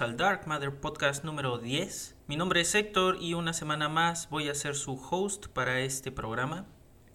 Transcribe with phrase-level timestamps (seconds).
[0.00, 2.16] al Dark Matter Podcast número 10.
[2.26, 6.10] Mi nombre es Héctor y una semana más voy a ser su host para este
[6.10, 6.66] programa.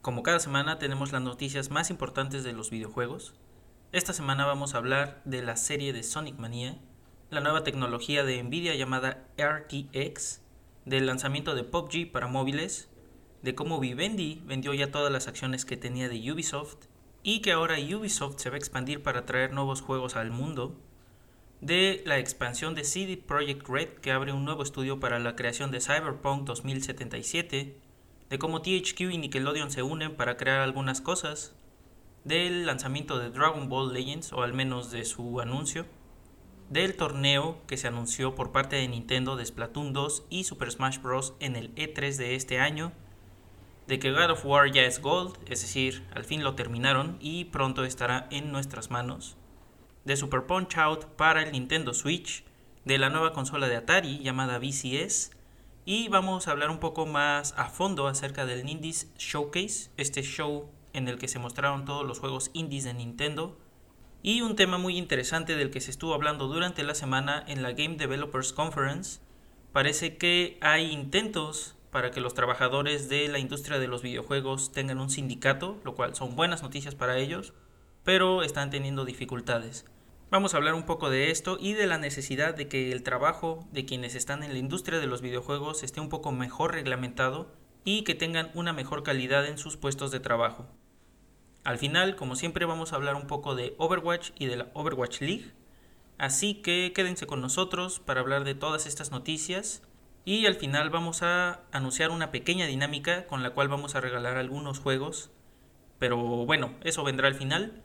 [0.02, 3.34] Como cada semana tenemos las noticias más importantes de los videojuegos.
[3.92, 6.80] Esta semana vamos a hablar de la serie de Sonic Mania,
[7.30, 10.42] la nueva tecnología de Nvidia llamada RTX,
[10.86, 12.88] del lanzamiento de PUBG para móviles,
[13.42, 16.86] de cómo Vivendi vendió ya todas las acciones que tenía de Ubisoft
[17.24, 20.80] y que ahora Ubisoft se va a expandir para traer nuevos juegos al mundo,
[21.62, 25.72] de la expansión de CD Projekt Red que abre un nuevo estudio para la creación
[25.72, 27.76] de Cyberpunk 2077,
[28.30, 31.56] de cómo THQ y Nickelodeon se unen para crear algunas cosas,
[32.24, 35.86] del lanzamiento de Dragon Ball Legends o al menos de su anuncio,
[36.70, 41.00] del torneo que se anunció por parte de Nintendo de Splatoon 2 y Super Smash
[41.00, 41.34] Bros.
[41.40, 42.94] en el E3 de este año,
[43.88, 47.46] de que God of War ya es Gold, es decir, al fin lo terminaron y
[47.46, 49.36] pronto estará en nuestras manos,
[50.06, 52.44] de Super Punch Out para el Nintendo Switch,
[52.86, 55.32] de la nueva consola de Atari llamada VCS,
[55.86, 60.70] y vamos a hablar un poco más a fondo acerca del Indies Showcase, este show
[60.94, 63.58] en el que se mostraron todos los juegos indies de Nintendo,
[64.22, 67.72] y un tema muy interesante del que se estuvo hablando durante la semana en la
[67.72, 69.22] Game Developers Conference.
[69.72, 75.00] Parece que hay intentos para que los trabajadores de la industria de los videojuegos tengan
[75.00, 77.54] un sindicato, lo cual son buenas noticias para ellos,
[78.04, 79.86] pero están teniendo dificultades.
[80.32, 83.68] Vamos a hablar un poco de esto y de la necesidad de que el trabajo
[83.72, 87.52] de quienes están en la industria de los videojuegos esté un poco mejor reglamentado
[87.84, 90.68] y que tengan una mejor calidad en sus puestos de trabajo.
[91.64, 95.22] Al final, como siempre, vamos a hablar un poco de Overwatch y de la Overwatch
[95.22, 95.52] League.
[96.18, 99.82] Así que quédense con nosotros para hablar de todas estas noticias.
[100.26, 104.38] Y al final vamos a anunciar una pequeña dinámica con la cual vamos a regalar
[104.38, 105.32] algunos juegos.
[105.98, 107.84] Pero bueno, eso vendrá al final.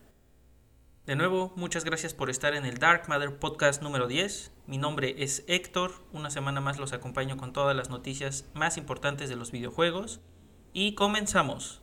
[1.07, 4.53] De nuevo, muchas gracias por estar en el Dark Matter Podcast número 10.
[4.67, 5.93] Mi nombre es Héctor.
[6.15, 10.23] Una semana más los acompaño con todas las noticias más importantes de los videojuegos.
[10.73, 11.83] Y comenzamos.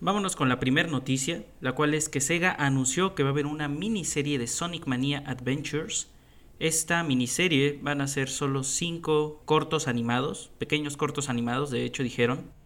[0.00, 3.46] Vámonos con la primera noticia, la cual es que Sega anunció que va a haber
[3.46, 6.10] una miniserie de Sonic Mania Adventures.
[6.58, 12.57] Esta miniserie van a ser solo 5 cortos animados, pequeños cortos animados, de hecho dijeron,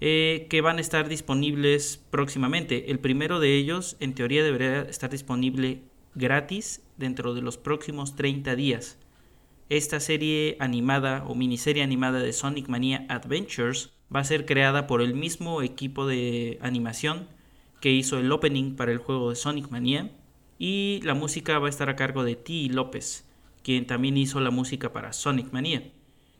[0.00, 2.90] eh, que van a estar disponibles próximamente.
[2.90, 5.82] El primero de ellos, en teoría, debería estar disponible
[6.14, 8.98] gratis dentro de los próximos 30 días.
[9.68, 15.00] Esta serie animada o miniserie animada de Sonic Mania Adventures va a ser creada por
[15.00, 17.28] el mismo equipo de animación
[17.80, 20.10] que hizo el opening para el juego de Sonic Mania
[20.58, 22.68] y la música va a estar a cargo de T.
[22.70, 23.26] López,
[23.62, 25.90] quien también hizo la música para Sonic Mania.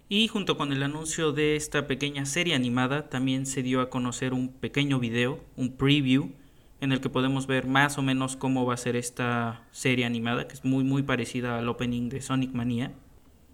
[0.09, 4.35] Y junto con el anuncio de esta pequeña serie animada también se dio a conocer
[4.35, 6.33] un pequeño video, un preview,
[6.81, 10.47] en el que podemos ver más o menos cómo va a ser esta serie animada,
[10.47, 12.93] que es muy muy parecida al opening de Sonic Mania.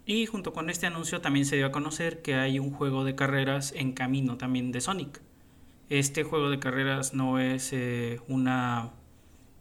[0.06, 3.14] Y junto con este anuncio también se dio a conocer que hay un juego de
[3.14, 5.20] carreras en camino también de Sonic.
[5.88, 8.90] Este juego de carreras no es eh, una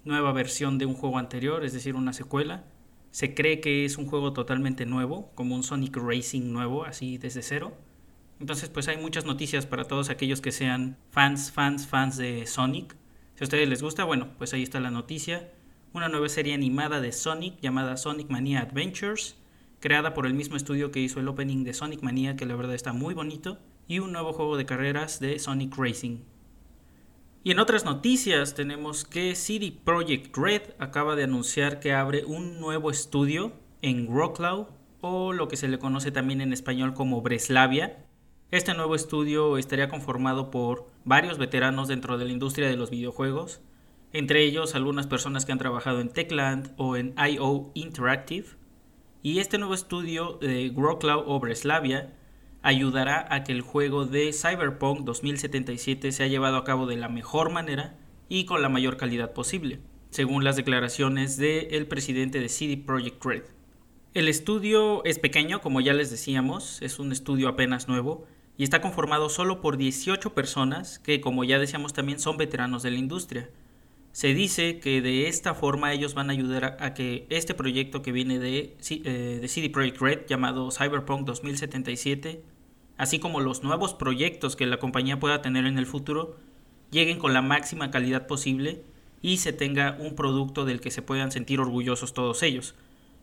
[0.06, 2.64] nueva versión de un juego anterior, es decir, una secuela.
[3.12, 7.42] Se cree que es un juego totalmente nuevo, como un Sonic Racing nuevo, así desde
[7.42, 7.74] cero.
[8.40, 12.96] Entonces, pues hay muchas noticias para todos aquellos que sean fans, fans, fans de Sonic.
[13.36, 15.52] Si a ustedes les gusta, bueno, pues ahí está la noticia.
[15.94, 19.36] Una nueva serie animada de Sonic llamada Sonic Mania Adventures
[19.80, 22.76] creada por el mismo estudio que hizo el opening de Sonic Mania, que la verdad
[22.76, 26.20] está muy bonito, y un nuevo juego de carreras de Sonic Racing.
[27.42, 32.60] Y en otras noticias tenemos que CD Projekt Red acaba de anunciar que abre un
[32.60, 34.68] nuevo estudio en Wroclaw,
[35.00, 38.06] o lo que se le conoce también en español como Breslavia.
[38.52, 43.62] Este nuevo estudio estaría conformado por varios veteranos dentro de la industria de los videojuegos,
[44.12, 48.48] entre ellos algunas personas que han trabajado en Techland o en IO Interactive,
[49.24, 52.14] y este nuevo estudio de Wroclaw o Breslavia
[52.62, 57.52] ayudará a que el juego de Cyberpunk 2077 sea llevado a cabo de la mejor
[57.52, 57.98] manera
[58.28, 59.80] y con la mayor calidad posible,
[60.10, 63.44] según las declaraciones del presidente de CD Projekt Red.
[64.14, 68.26] El estudio es pequeño, como ya les decíamos, es un estudio apenas nuevo
[68.58, 72.92] y está conformado solo por 18 personas que, como ya decíamos, también son veteranos de
[72.92, 73.50] la industria.
[74.12, 78.12] Se dice que de esta forma ellos van a ayudar a, que este proyecto que
[78.12, 82.44] viene de, eh, de CD Projekt Red llamado Cyberpunk 2077,
[82.98, 86.38] así como los nuevos proyectos que la compañía pueda tener en el futuro,
[86.92, 88.84] lleguen con la máxima calidad posible
[89.22, 92.76] y se tenga un producto del que se puedan sentir orgullosos todos ellos.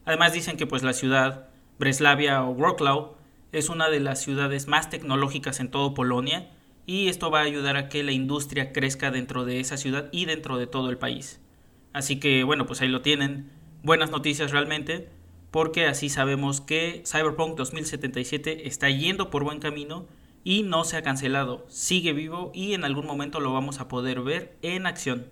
[0.04, 1.48] Además dicen que pues la ciudad
[1.78, 3.16] Breslavia o Wroclaw
[3.52, 6.48] es una de las ciudades más tecnológicas en todo Polonia
[6.86, 10.24] y esto va a ayudar a que la industria crezca dentro de esa ciudad y
[10.24, 11.40] dentro de todo el país.
[11.92, 13.50] Así que bueno, pues ahí lo tienen.
[13.82, 15.08] Buenas noticias realmente,
[15.50, 20.06] porque así sabemos que Cyberpunk 2077 está yendo por buen camino
[20.44, 24.20] y no se ha cancelado, sigue vivo y en algún momento lo vamos a poder
[24.20, 25.26] ver en acción.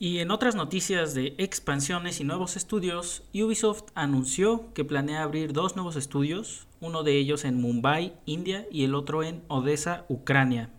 [0.00, 5.76] Y en otras noticias de expansiones y nuevos estudios, Ubisoft anunció que planea abrir dos
[5.76, 10.70] nuevos estudios, uno de ellos en Mumbai, India, y el otro en Odessa, Ucrania.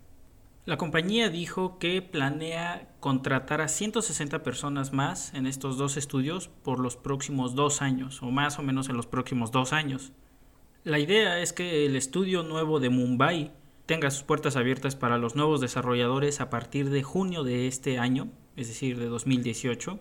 [0.65, 6.79] La compañía dijo que planea contratar a 160 personas más en estos dos estudios por
[6.79, 10.11] los próximos dos años, o más o menos en los próximos dos años.
[10.83, 13.51] La idea es que el estudio nuevo de Mumbai
[13.85, 18.29] tenga sus puertas abiertas para los nuevos desarrolladores a partir de junio de este año,
[18.55, 19.99] es decir, de 2018.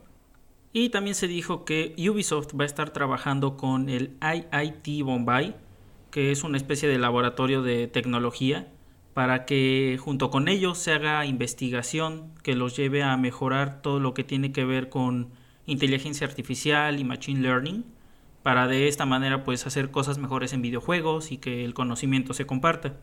[0.73, 5.55] Y también se dijo que Ubisoft va a estar trabajando con el IIT Bombay,
[6.15, 8.69] que es una especie de laboratorio de tecnología,
[9.15, 14.15] para que junto con ellos se haga investigación que los lleve a mejorar todo lo
[14.15, 15.31] que tiene que ver con
[15.67, 17.85] inteligencia artificial y machine learning
[18.45, 22.47] para de esta manera pues hacer cosas mejores en videojuegos y que el conocimiento se
[22.47, 22.95] comparta.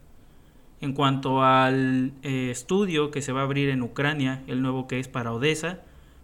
[0.80, 5.02] En cuanto al eh, estudio que se va a abrir en Ucrania, el nuevo que
[5.02, 5.81] es para Odessa,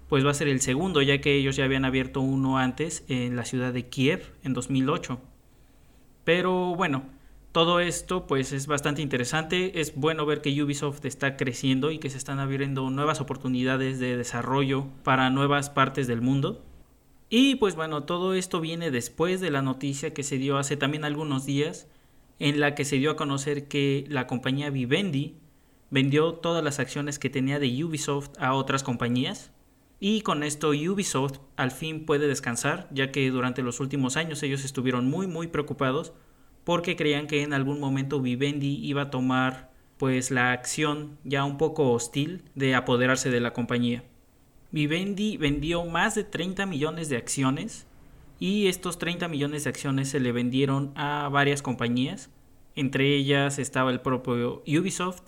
[0.07, 3.35] pues va a ser el segundo, ya que ellos ya habían abierto uno antes en
[3.35, 5.19] la ciudad de Kiev en 2008.
[6.27, 7.05] Pero bueno,
[7.53, 12.09] todo esto pues es bastante interesante, es bueno ver que Ubisoft está creciendo y que
[12.09, 16.65] se están abriendo nuevas oportunidades de desarrollo para nuevas partes del mundo.
[17.29, 21.05] Y pues bueno, todo esto viene después de la noticia que se dio hace también
[21.05, 21.87] algunos días,
[22.39, 25.37] en la que se dio a conocer que la compañía Vivendi
[25.91, 29.53] vendió todas las acciones que tenía de Ubisoft a otras compañías.
[29.99, 34.63] Y con esto Ubisoft al fin puede descansar, ya que durante los últimos años ellos
[34.63, 36.13] estuvieron muy muy preocupados
[36.63, 41.57] porque creían que en algún momento Vivendi iba a tomar pues la acción ya un
[41.57, 44.03] poco hostil de apoderarse de la compañía.
[44.71, 47.87] Vivendi vendió más de 30 millones de acciones
[48.39, 52.29] y estos 30 millones de acciones se le vendieron a varias compañías.
[52.75, 55.23] Entre ellas estaba el propio Ubisoft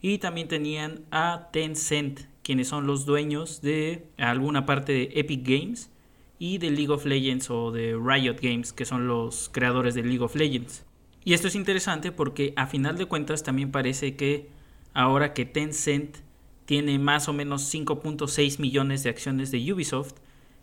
[0.00, 5.90] y también tenían a Tencent, quienes son los dueños de alguna parte de Epic Games
[6.38, 10.22] y de League of Legends o de Riot Games, que son los creadores de League
[10.22, 10.86] of Legends.
[11.22, 14.48] Y esto es interesante porque a final de cuentas también parece que
[14.94, 16.20] ahora que Tencent
[16.64, 20.14] tiene más o menos 5.6 millones de acciones de Ubisoft.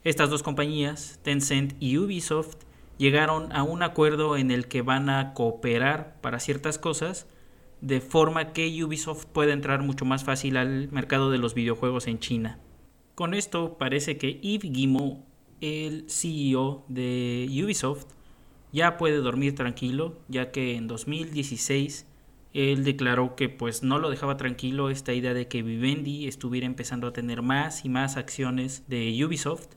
[0.04, 2.56] Estas dos compañías, Tencent y Ubisoft,
[2.98, 7.28] llegaron a un acuerdo en el que van a cooperar para ciertas cosas,
[7.86, 12.18] de forma que Ubisoft pueda entrar mucho más fácil al mercado de los videojuegos en
[12.18, 12.58] China.
[13.14, 15.20] Con esto parece que Yves Guillemot,
[15.62, 18.08] el CEO de Ubisoft,
[18.72, 22.08] ya puede dormir tranquilo, ya que en 2016
[22.54, 27.06] él declaró que pues no lo dejaba tranquilo esta idea de que Vivendi estuviera empezando
[27.06, 29.68] a tener más y más acciones de Ubisoft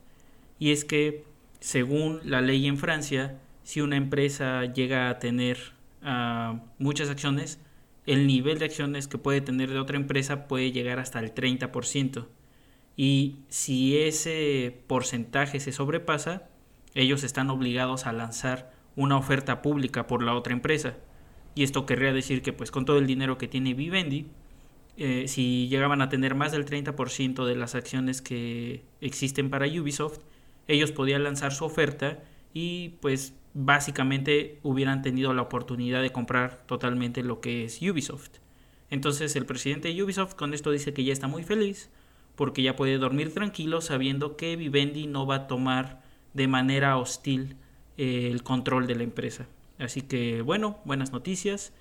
[0.58, 1.24] y es que
[1.60, 5.58] según la ley en Francia si una empresa llega a tener
[6.02, 7.58] ah, muchas acciones
[8.08, 12.26] el nivel de acciones que puede tener de otra empresa puede llegar hasta el 30%
[12.96, 16.48] y si ese porcentaje se sobrepasa
[16.94, 20.96] ellos están obligados a lanzar una oferta pública por la otra empresa.
[21.54, 24.26] Y esto querría decir que pues con todo el dinero que tiene Vivendi,
[24.96, 30.18] eh, si llegaban a tener más del 30% de las acciones que existen para Ubisoft,
[30.66, 32.18] ellos podían lanzar su oferta
[32.52, 38.38] y pues básicamente hubieran tenido la oportunidad de comprar totalmente lo que es Ubisoft.
[38.88, 41.90] Entonces el presidente de Ubisoft con esto dice que ya está muy feliz
[42.36, 46.02] porque ya puede dormir tranquilo sabiendo que Vivendi no va a tomar
[46.34, 47.56] de manera hostil
[47.96, 49.48] eh, el control de la empresa.
[49.80, 51.72] Así que bueno, buenas noticias.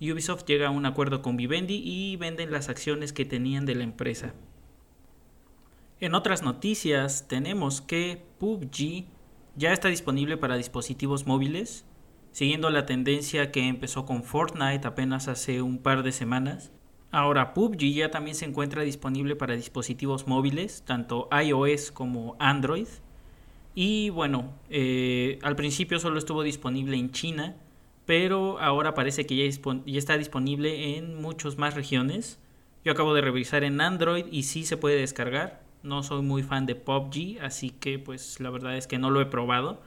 [0.00, 3.84] Ubisoft llega a un acuerdo con Vivendi y venden las acciones que tenían de la
[3.84, 4.32] empresa.
[6.00, 9.15] En otras noticias tenemos que PUBG
[9.56, 11.86] ya está disponible para dispositivos móviles,
[12.30, 16.70] siguiendo la tendencia que empezó con Fortnite apenas hace un par de semanas.
[17.10, 22.88] Ahora PUBG ya también se encuentra disponible para dispositivos móviles, tanto iOS como Android.
[23.74, 27.56] Y bueno, eh, al principio solo estuvo disponible en China,
[28.04, 32.38] pero ahora parece que ya, ya, está disponible en muchas más regiones.
[32.84, 35.65] Yo acabo de revisar en Android y sí se puede descargar.
[35.86, 39.20] No soy muy fan de PUBG, así que pues la verdad es que no lo
[39.20, 39.80] he probado.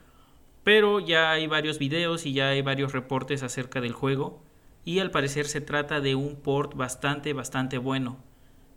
[0.63, 4.41] Pero ya hay varios videos y ya hay varios reportes acerca del juego.
[4.85, 8.17] Y al parecer se trata de un port bastante, bastante bueno.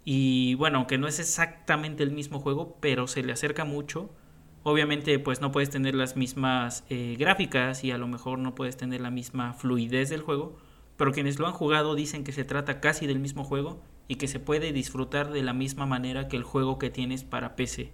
[0.04, 4.10] Y bueno, aunque no es exactamente el mismo juego, pero se le acerca mucho
[4.64, 8.76] Obviamente pues no puedes tener las mismas eh, gráficas y a lo mejor no puedes
[8.76, 10.56] tener la misma fluidez del juego,
[10.96, 14.28] pero quienes lo han jugado dicen que se trata casi del mismo juego y que
[14.28, 17.92] se puede disfrutar de la misma manera que el juego que tienes para PC.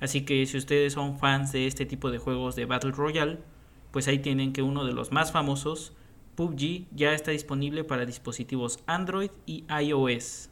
[0.00, 3.38] Así que si ustedes son fans de este tipo de juegos de Battle Royale,
[3.92, 5.92] pues ahí tienen que uno de los más famosos,
[6.34, 10.50] PUBG, ya está disponible para dispositivos Android y iOS.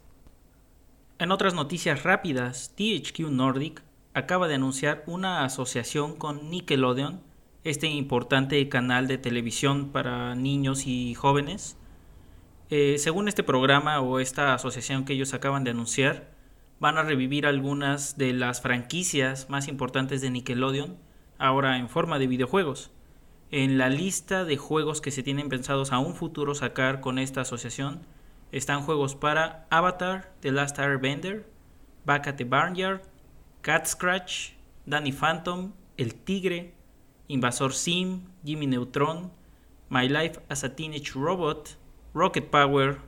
[1.19, 3.83] En otras noticias rápidas, THQ Nordic
[4.13, 7.19] acaba de anunciar una asociación con Nickelodeon,
[7.65, 11.75] este importante canal de televisión para niños y jóvenes.
[12.69, 16.31] Eh, según este programa o esta asociación que ellos acaban de anunciar,
[16.79, 20.97] van a revivir algunas de las franquicias más importantes de Nickelodeon,
[21.37, 22.91] ahora en forma de videojuegos.
[23.51, 27.41] En la lista de juegos que se tienen pensados a un futuro sacar con esta
[27.41, 28.01] asociación
[28.51, 31.45] están juegos para Avatar, The Last Airbender,
[32.05, 33.01] Back at the Barnyard,
[33.61, 34.53] Cat Scratch,
[34.85, 36.73] Danny Phantom, El Tigre,
[37.27, 39.31] Invasor Sim, Jimmy Neutron,
[39.89, 41.77] My Life as a Teenage Robot,
[42.15, 42.99] Rocket Power,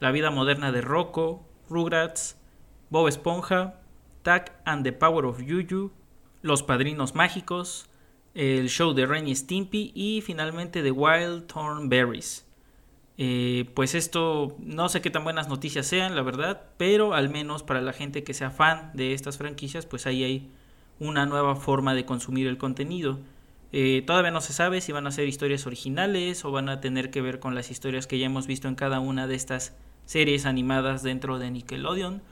[0.00, 2.40] La vida moderna de Rocco, Rugrats,
[2.88, 3.74] Bob Esponja,
[4.22, 5.92] Tack and the Power of Yuyu,
[6.40, 7.90] Los Padrinos Mágicos,
[8.32, 12.46] el show de Ren Stimpy y finalmente The Wild Thornberries.
[13.18, 17.62] Eh, pues esto no sé qué tan buenas noticias sean, la verdad, pero al menos
[17.62, 20.50] para la gente que sea fan de estas franquicias, pues ahí hay
[20.98, 23.18] una nueva forma de consumir el contenido.
[23.76, 27.10] Eh, todavía no se sabe si van a ser historias originales o van a tener
[27.10, 30.46] que ver con las historias que ya hemos visto en cada una de estas series
[30.46, 32.22] animadas dentro de Nickelodeon,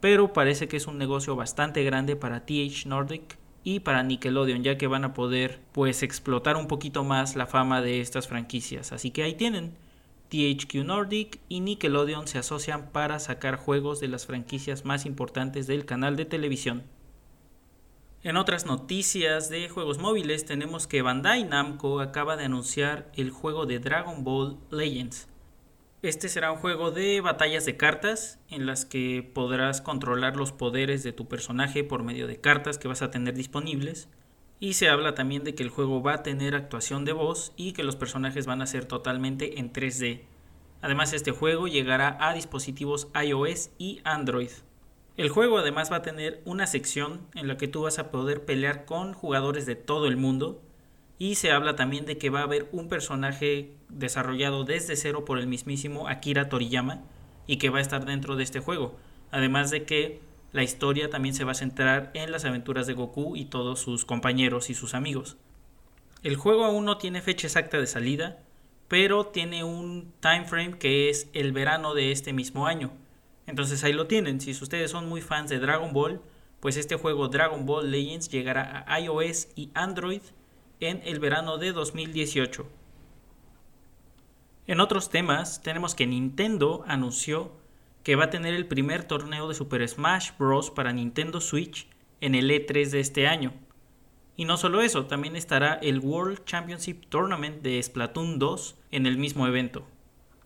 [0.00, 4.76] pero parece que es un negocio bastante grande para TH Nordic y para Nickelodeon, ya
[4.76, 8.92] que van a poder pues explotar un poquito más la fama de estas franquicias.
[8.92, 9.78] Así que ahí tienen.
[10.28, 15.86] THQ Nordic y Nickelodeon se asocian para sacar juegos de las franquicias más importantes del
[15.86, 16.82] canal de televisión.
[18.22, 23.64] En otras noticias de juegos móviles tenemos que Bandai Namco acaba de anunciar el juego
[23.64, 25.26] de Dragon Ball Legends.
[26.02, 31.02] Este será un juego de batallas de cartas en las que podrás controlar los poderes
[31.02, 34.10] de tu personaje por medio de cartas que vas a tener disponibles.
[34.58, 37.72] Y se habla también de que el juego va a tener actuación de voz y
[37.72, 40.24] que los personajes van a ser totalmente en 3D.
[40.82, 44.50] Además este juego llegará a dispositivos iOS y Android.
[45.16, 48.44] El juego además va a tener una sección en la que tú vas a poder
[48.44, 50.62] pelear con jugadores de todo el mundo
[51.18, 55.38] y se habla también de que va a haber un personaje desarrollado desde cero por
[55.38, 57.02] el mismísimo Akira Toriyama
[57.46, 58.96] y que va a estar dentro de este juego.
[59.30, 60.20] Además de que
[60.52, 64.04] la historia también se va a centrar en las aventuras de Goku y todos sus
[64.04, 65.36] compañeros y sus amigos.
[66.22, 68.38] El juego aún no tiene fecha exacta de salida,
[68.88, 72.92] pero tiene un time frame que es el verano de este mismo año.
[73.50, 74.40] Entonces ahí lo tienen.
[74.40, 76.22] Si ustedes son muy fans de Dragon Ball,
[76.60, 80.22] pues este juego Dragon Ball Legends llegará a iOS y Android
[80.78, 82.64] en el verano de 2018.
[84.68, 87.50] En otros temas, tenemos que Nintendo anunció
[88.04, 90.70] que va a tener el primer torneo de Super Smash Bros.
[90.70, 91.88] para Nintendo Switch
[92.20, 93.52] en el E3 de este año.
[94.36, 99.18] Y no solo eso, también estará el World Championship Tournament de Splatoon 2 en el
[99.18, 99.88] mismo evento.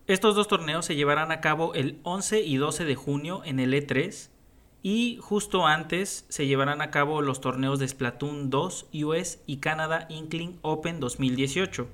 [0.07, 3.73] Estos dos torneos se llevarán a cabo el 11 y 12 de junio en el
[3.73, 4.29] E3
[4.83, 10.05] y justo antes se llevarán a cabo los torneos de Splatoon 2 US y Canada
[10.09, 11.87] Inkling Open 2018.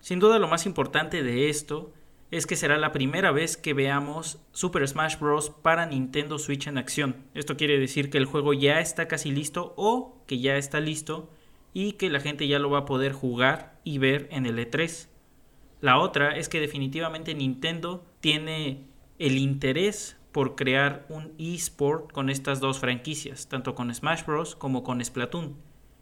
[0.00, 1.92] Sin duda lo más importante de esto
[2.32, 5.50] es que será la primera vez que veamos Super Smash Bros.
[5.50, 7.14] para Nintendo Switch en acción.
[7.34, 11.30] Esto quiere decir que el juego ya está casi listo o que ya está listo
[11.72, 15.06] y que la gente ya lo va a poder jugar y ver en el E3.
[15.80, 18.86] La otra es que definitivamente Nintendo tiene
[19.18, 24.54] el interés por crear un eSport con estas dos franquicias, tanto con Smash Bros.
[24.54, 25.56] como con Splatoon.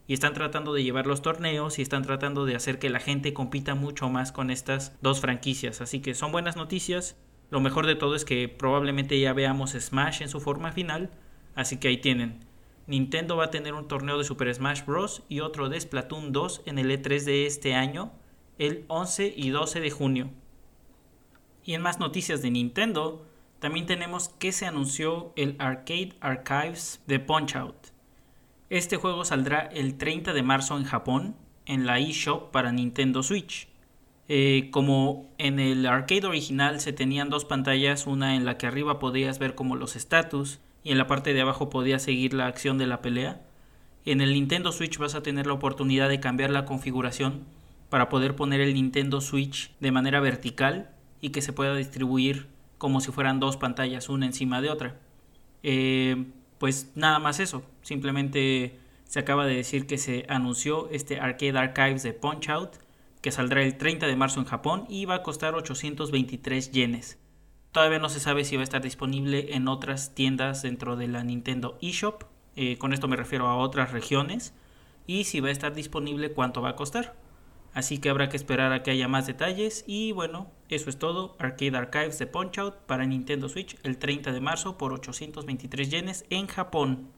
[0.07, 3.33] Y están tratando de llevar los torneos y están tratando de hacer que la gente
[3.33, 5.81] compita mucho más con estas dos franquicias.
[5.81, 7.17] Así que son buenas noticias.
[7.51, 11.11] Lo mejor de todo es que probablemente ya veamos Smash en su forma final.
[11.55, 12.41] Así que ahí tienen.
[12.87, 15.23] Nintendo va a tener un torneo de Super Smash Bros.
[15.29, 18.13] y otro de Splatoon 2 en el E3 de este año,
[18.59, 20.31] el 11 y 12 de junio.
[21.65, 23.25] Y en más noticias de Nintendo,
[23.59, 27.77] también tenemos que se anunció el Arcade Archives de Punch Out.
[28.71, 33.69] Este juego saldrá el 30 de marzo en Japón en la eShop para Nintendo Switch.
[34.29, 38.99] Eh, como en el arcade original se tenían dos pantallas, una en la que arriba
[38.99, 42.79] podías ver como los status y en la parte de abajo podías seguir la acción
[42.79, 43.43] de la pelea.
[44.07, 47.45] En el Nintendo Switch vas a tener la oportunidad de cambiar la configuración
[47.95, 53.01] para poder poner el Nintendo Switch de manera vertical y que se pueda distribuir como
[53.01, 55.01] si fueran dos pantallas una encima de otra.
[55.63, 56.25] Eh,
[56.59, 62.03] pues nada más eso, simplemente se acaba de decir que se anunció este Arcade Archives
[62.03, 62.79] de Punch Out
[63.21, 67.21] que saldrá el 30 de marzo en Japón y va a costar 823 yenes.
[67.71, 71.23] Todavía no se sabe si va a estar disponible en otras tiendas dentro de la
[71.23, 72.25] Nintendo eShop,
[72.57, 74.53] Eh, con esto me refiero a otras regiones.
[75.07, 77.23] Y si va a estar disponible, cuánto va a costar.
[77.75, 79.85] Así que habrá que esperar a que haya más detalles.
[79.87, 81.37] Y bueno, eso es todo.
[81.39, 86.25] Arcade Archives de Punch Out para Nintendo Switch el 30 de marzo por 823 yenes
[86.31, 87.11] en Japón.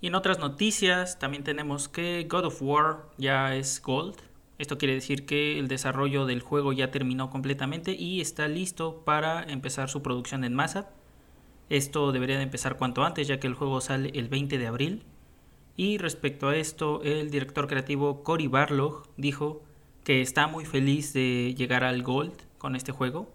[0.00, 4.16] Y en otras noticias también tenemos que God of War ya es Gold.
[4.58, 9.44] Esto quiere decir que el desarrollo del juego ya terminó completamente y está listo para
[9.44, 10.90] empezar su producción en masa.
[11.68, 15.04] Esto debería de empezar cuanto antes ya que el juego sale el 20 de abril.
[15.76, 19.62] Y respecto a esto, el director creativo Cory Barlog dijo
[20.04, 23.30] que está muy feliz de llegar al Gold con este juego,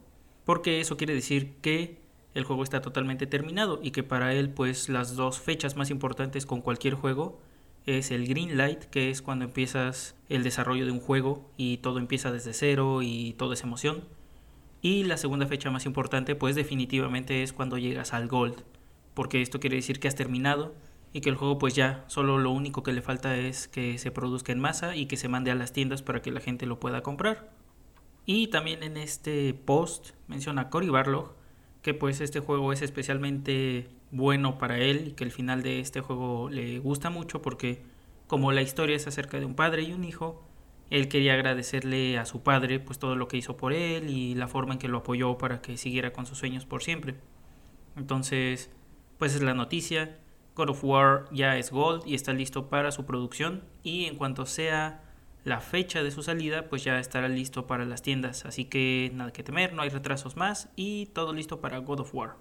[0.45, 1.97] porque eso quiere decir que
[2.33, 6.45] el juego está totalmente terminado y que para él pues las dos fechas más importantes
[6.45, 7.39] con cualquier juego
[7.87, 11.99] es el green light, que es cuando empiezas el desarrollo de un juego y todo
[11.99, 14.03] empieza desde cero y todo es emoción.
[14.81, 18.63] Y la segunda fecha más importante pues definitivamente es cuando llegas al gold,
[19.13, 20.75] porque esto quiere decir que has terminado
[21.13, 24.11] y que el juego pues ya solo lo único que le falta es que se
[24.11, 26.79] produzca en masa y que se mande a las tiendas para que la gente lo
[26.79, 27.51] pueda comprar.
[28.25, 31.33] Y también en este post menciona Cory Barlog
[31.81, 36.01] que pues este juego es especialmente bueno para él y que el final de este
[36.01, 37.81] juego le gusta mucho porque
[38.27, 40.43] como la historia es acerca de un padre y un hijo,
[40.89, 44.47] él quería agradecerle a su padre pues todo lo que hizo por él y la
[44.47, 47.15] forma en que lo apoyó para que siguiera con sus sueños por siempre.
[47.95, 48.69] Entonces,
[49.17, 50.17] pues es la noticia.
[50.57, 54.47] God of War ya es Gold y está listo para su producción y en cuanto
[54.47, 55.03] sea
[55.43, 59.31] la fecha de su salida pues ya estará listo para las tiendas, así que nada
[59.31, 62.35] que temer, no hay retrasos más y todo listo para God of War.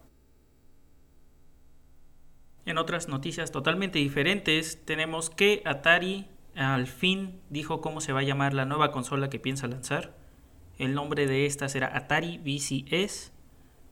[2.64, 6.26] En otras noticias totalmente diferentes tenemos que Atari
[6.56, 10.16] al fin dijo cómo se va a llamar la nueva consola que piensa lanzar.
[10.78, 13.32] El nombre de esta será Atari VCS.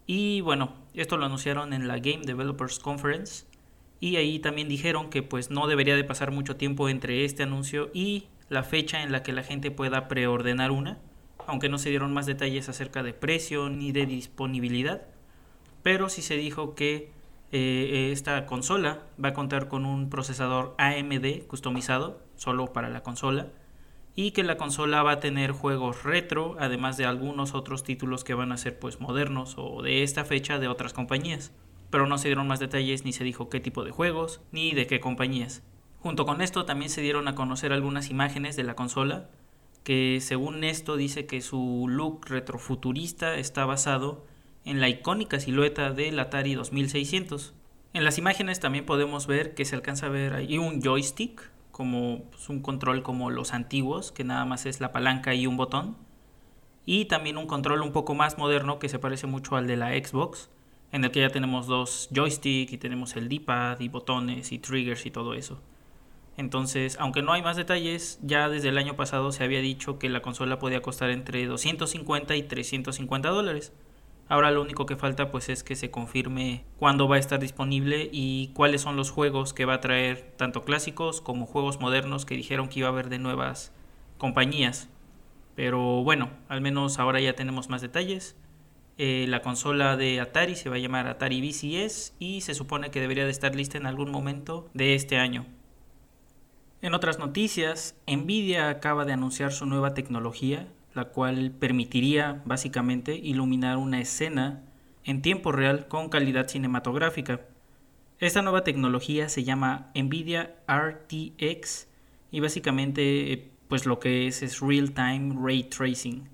[0.06, 3.46] Y bueno, esto lo anunciaron en la Game Developers Conference.
[4.04, 7.90] Y ahí también dijeron que pues no debería de pasar mucho tiempo entre este anuncio
[7.94, 10.98] y la fecha en la que la gente pueda preordenar una,
[11.46, 15.06] aunque no se dieron más detalles acerca de precio ni de disponibilidad,
[15.82, 17.12] pero sí se dijo que
[17.50, 23.52] eh, esta consola va a contar con un procesador AMD customizado solo para la consola
[24.14, 28.34] y que la consola va a tener juegos retro, además de algunos otros títulos que
[28.34, 31.52] van a ser pues modernos o de esta fecha de otras compañías.
[31.94, 34.88] Pero no se dieron más detalles ni se dijo qué tipo de juegos ni de
[34.88, 35.62] qué compañías.
[36.00, 39.30] Junto con esto también se dieron a conocer algunas imágenes de la consola,
[39.84, 44.26] que según esto dice que su look retrofuturista está basado
[44.64, 47.54] en la icónica silueta del Atari 2600.
[47.92, 52.24] En las imágenes también podemos ver que se alcanza a ver ahí un joystick, como
[52.32, 55.96] pues, un control como los antiguos, que nada más es la palanca y un botón.
[56.86, 59.90] Y también un control un poco más moderno que se parece mucho al de la
[59.90, 60.50] Xbox,
[60.94, 65.06] en el que ya tenemos dos joysticks y tenemos el D-pad y botones y triggers
[65.06, 65.60] y todo eso.
[66.36, 70.08] Entonces, aunque no hay más detalles, ya desde el año pasado se había dicho que
[70.08, 73.72] la consola podía costar entre 250 y 350 dólares.
[74.28, 78.08] Ahora lo único que falta pues es que se confirme cuándo va a estar disponible
[78.12, 82.36] y cuáles son los juegos que va a traer, tanto clásicos como juegos modernos que
[82.36, 83.72] dijeron que iba a haber de nuevas
[84.16, 84.88] compañías.
[85.56, 88.36] Pero bueno, al menos ahora ya tenemos más detalles.
[88.96, 93.00] Eh, la consola de Atari se va a llamar Atari VCS y se supone que
[93.00, 95.46] debería de estar lista en algún momento de este año.
[96.80, 103.78] En otras noticias, Nvidia acaba de anunciar su nueva tecnología, la cual permitiría básicamente iluminar
[103.78, 104.62] una escena
[105.02, 107.40] en tiempo real con calidad cinematográfica.
[108.20, 111.88] Esta nueva tecnología se llama Nvidia RTX
[112.30, 116.33] y básicamente pues lo que es es real time ray tracing.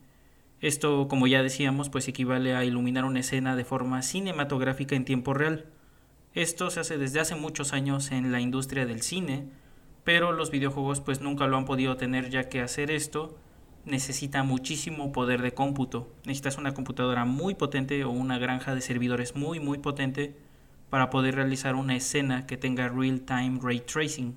[0.60, 5.32] Esto, como ya decíamos, pues equivale a iluminar una escena de forma cinematográfica en tiempo
[5.32, 5.66] real.
[6.34, 9.48] Esto se hace desde hace muchos años en la industria del cine,
[10.04, 13.38] pero los videojuegos pues nunca lo han podido tener ya que hacer esto
[13.84, 16.12] necesita muchísimo poder de cómputo.
[16.24, 20.36] Necesitas una computadora muy potente o una granja de servidores muy muy potente
[20.90, 24.34] para poder realizar una escena que tenga real-time ray tracing.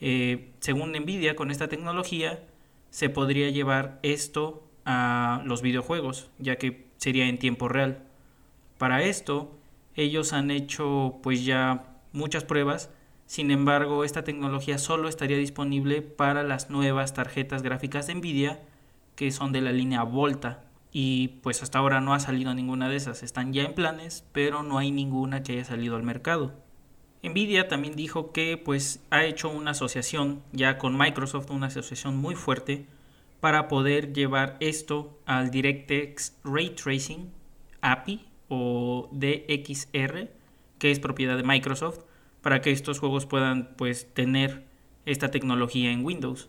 [0.00, 2.42] Eh, según Nvidia, con esta tecnología
[2.90, 8.02] se podría llevar esto a los videojuegos, ya que sería en tiempo real.
[8.78, 9.56] Para esto,
[9.94, 12.90] ellos han hecho pues ya muchas pruebas
[13.26, 18.60] sin embargo, esta tecnología solo estaría disponible para las nuevas tarjetas gráficas de Nvidia
[19.16, 22.96] que son de la línea Volta y pues hasta ahora no ha salido ninguna de
[22.96, 26.52] esas, están ya en planes, pero no hay ninguna que haya salido al mercado.
[27.22, 32.34] Nvidia también dijo que pues ha hecho una asociación ya con Microsoft, una asociación muy
[32.34, 32.86] fuerte
[33.44, 37.30] para poder llevar esto al DirectX Ray Tracing
[37.82, 40.30] API o DXR,
[40.78, 41.98] que es propiedad de Microsoft
[42.40, 44.64] para que estos juegos puedan pues tener
[45.04, 46.48] esta tecnología en Windows.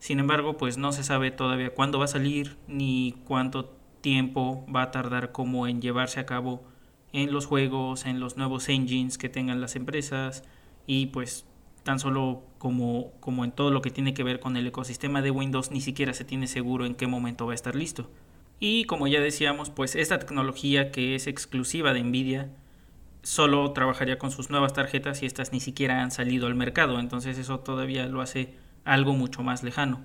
[0.00, 3.66] Sin embargo, pues no se sabe todavía cuándo va a salir ni cuánto
[4.00, 6.64] tiempo va a tardar como en llevarse a cabo
[7.12, 10.42] en los juegos, en los nuevos engines que tengan las empresas
[10.88, 11.46] y pues
[11.84, 15.72] tan solo como, en todo lo que tiene que ver con el ecosistema de Windows
[15.72, 18.08] ni siquiera se tiene seguro en qué momento va a estar listo.
[18.60, 22.50] Y como ya decíamos, pues esta tecnología que es exclusiva de Nvidia
[23.24, 27.36] solo trabajaría con sus nuevas tarjetas y estas ni siquiera han salido al mercado, entonces
[27.36, 30.00] eso todavía lo hace algo mucho más lejano.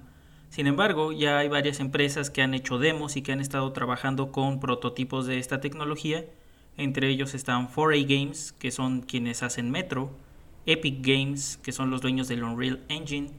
[0.50, 4.32] Sin embargo, ya hay varias empresas que han hecho demos y que han estado trabajando
[4.32, 6.26] con prototipos de esta tecnología.
[6.76, 10.18] Entre ellos están 4A Games, que son quienes hacen Metro,
[10.68, 13.30] Epic Games, que son los dueños del Unreal Engine,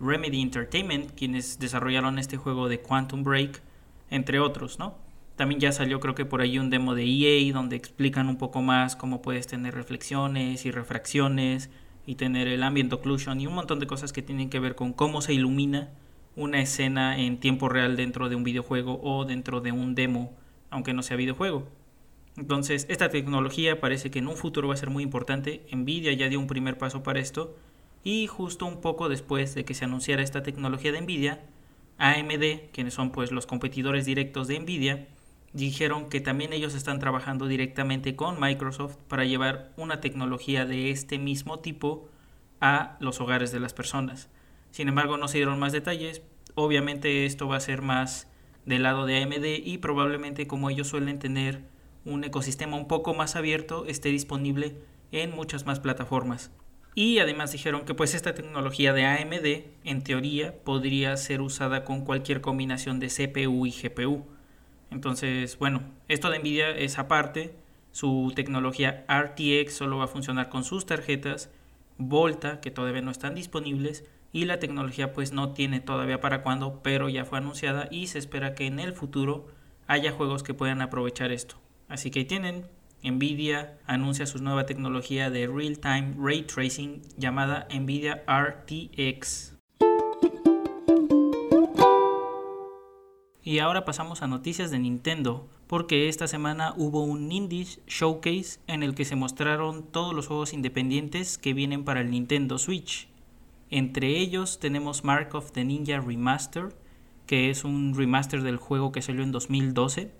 [0.00, 3.60] Remedy Entertainment, quienes desarrollaron este juego de Quantum Break,
[4.08, 4.94] entre otros, ¿no?
[5.36, 8.62] También ya salió creo que por ahí un demo de EA donde explican un poco
[8.62, 11.68] más cómo puedes tener reflexiones y refracciones
[12.06, 14.94] y tener el ambient occlusion y un montón de cosas que tienen que ver con
[14.94, 15.90] cómo se ilumina
[16.34, 20.32] una escena en tiempo real dentro de un videojuego o dentro de un demo,
[20.70, 21.68] aunque no sea videojuego.
[22.40, 25.66] Entonces, esta tecnología parece que en un futuro va a ser muy importante.
[25.72, 27.54] Nvidia ya dio un primer paso para esto
[28.02, 31.42] y justo un poco después de que se anunciara esta tecnología de Nvidia,
[31.98, 35.06] AMD, quienes son pues los competidores directos de Nvidia,
[35.52, 41.18] dijeron que también ellos están trabajando directamente con Microsoft para llevar una tecnología de este
[41.18, 42.08] mismo tipo
[42.62, 44.30] a los hogares de las personas.
[44.70, 46.22] Sin embargo, no se dieron más detalles.
[46.54, 48.28] Obviamente esto va a ser más
[48.64, 51.68] del lado de AMD y probablemente como ellos suelen tener
[52.04, 54.76] un ecosistema un poco más abierto, esté disponible
[55.12, 56.50] en muchas más plataformas.
[56.94, 62.04] Y además dijeron que pues esta tecnología de AMD en teoría podría ser usada con
[62.04, 64.26] cualquier combinación de CPU y GPU.
[64.90, 67.54] Entonces, bueno, esto de Nvidia es aparte.
[67.92, 71.50] Su tecnología RTX solo va a funcionar con sus tarjetas.
[71.96, 76.80] Volta, que todavía no están disponibles y la tecnología pues no tiene todavía para cuándo,
[76.82, 79.48] pero ya fue anunciada y se espera que en el futuro
[79.86, 81.56] haya juegos que puedan aprovechar esto.
[81.90, 82.66] Así que ahí tienen,
[83.02, 89.56] Nvidia anuncia su nueva tecnología de real-time ray tracing llamada Nvidia RTX.
[93.42, 98.84] Y ahora pasamos a noticias de Nintendo, porque esta semana hubo un Indies Showcase en
[98.84, 103.08] el que se mostraron todos los juegos independientes que vienen para el Nintendo Switch.
[103.68, 106.68] Entre ellos tenemos Mark of the Ninja Remaster,
[107.26, 110.19] que es un remaster del juego que salió en 2012.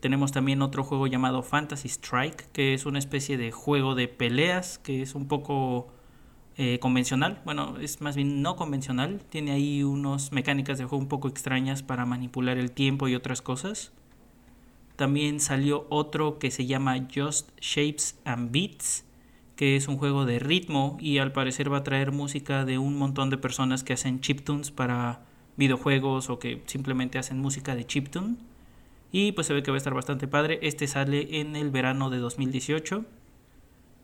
[0.00, 4.78] Tenemos también otro juego llamado Fantasy Strike, que es una especie de juego de peleas,
[4.78, 5.88] que es un poco
[6.58, 7.42] eh, convencional.
[7.44, 9.22] Bueno, es más bien no convencional.
[9.28, 13.42] Tiene ahí unas mecánicas de juego un poco extrañas para manipular el tiempo y otras
[13.42, 13.92] cosas.
[14.96, 19.04] También salió otro que se llama Just Shapes and Beats,
[19.54, 22.96] que es un juego de ritmo y al parecer va a traer música de un
[22.96, 25.20] montón de personas que hacen chiptunes para
[25.56, 28.36] videojuegos o que simplemente hacen música de chiptune.
[29.18, 30.58] Y pues se ve que va a estar bastante padre.
[30.60, 33.06] Este sale en el verano de 2018.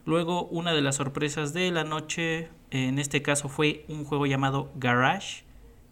[0.06, 4.72] Luego una de las sorpresas de la noche, en este caso fue un juego llamado
[4.74, 5.44] Garage,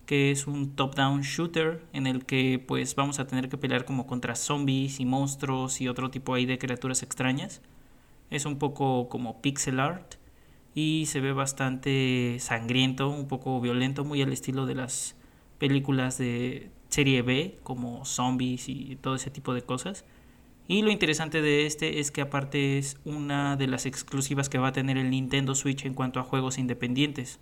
[0.07, 4.07] que es un top-down shooter en el que pues vamos a tener que pelear como
[4.07, 7.61] contra zombies y monstruos y otro tipo ahí de criaturas extrañas.
[8.31, 10.15] Es un poco como pixel art
[10.75, 15.15] y se ve bastante sangriento, un poco violento, muy al estilo de las
[15.59, 20.05] películas de serie B, como zombies y todo ese tipo de cosas.
[20.69, 24.69] Y lo interesante de este es que aparte es una de las exclusivas que va
[24.69, 27.41] a tener el Nintendo Switch en cuanto a juegos independientes.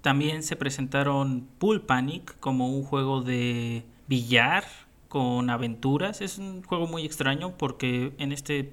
[0.00, 4.64] También se presentaron Pool Panic como un juego de billar
[5.08, 6.22] con aventuras.
[6.22, 8.72] Es un juego muy extraño porque en este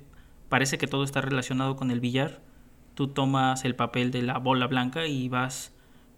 [0.50, 2.42] parece que todo está relacionado con el billar.
[2.96, 5.72] Tú tomas el papel de la bola blanca y vas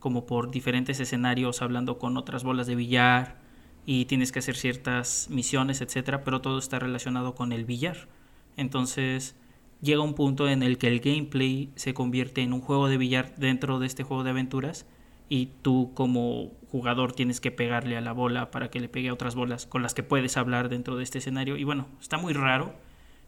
[0.05, 3.39] como por diferentes escenarios hablando con otras bolas de billar
[3.87, 8.07] y tienes que hacer ciertas misiones, etcétera, pero todo está relacionado con el billar.
[8.55, 9.35] Entonces
[9.81, 13.35] llega un punto en el que el gameplay se convierte en un juego de billar
[13.37, 14.85] dentro de este juego de aventuras
[15.27, 19.13] y tú como jugador tienes que pegarle a la bola para que le pegue a
[19.13, 22.33] otras bolas con las que puedes hablar dentro de este escenario y bueno, está muy
[22.33, 22.75] raro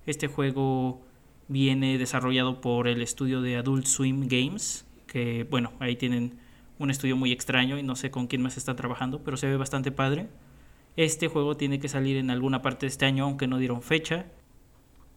[0.05, 1.01] este juego
[1.47, 6.45] viene desarrollado por el estudio de Adult Swim Games, que bueno, ahí tienen
[6.79, 9.57] un estudio muy extraño y no sé con quién más están trabajando, pero se ve
[9.57, 10.27] bastante padre.
[10.95, 14.25] Este juego tiene que salir en alguna parte de este año, aunque no dieron fecha.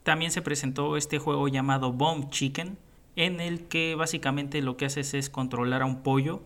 [0.03, 2.79] También se presentó este juego llamado Bomb Chicken,
[3.17, 6.43] en el que básicamente lo que haces es controlar a un pollo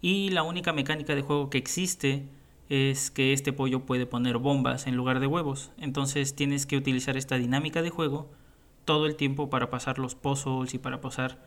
[0.00, 2.26] y la única mecánica de juego que existe
[2.68, 5.70] es que este pollo puede poner bombas en lugar de huevos.
[5.78, 8.30] Entonces tienes que utilizar esta dinámica de juego
[8.84, 11.38] todo el tiempo para pasar los puzzles y para pasar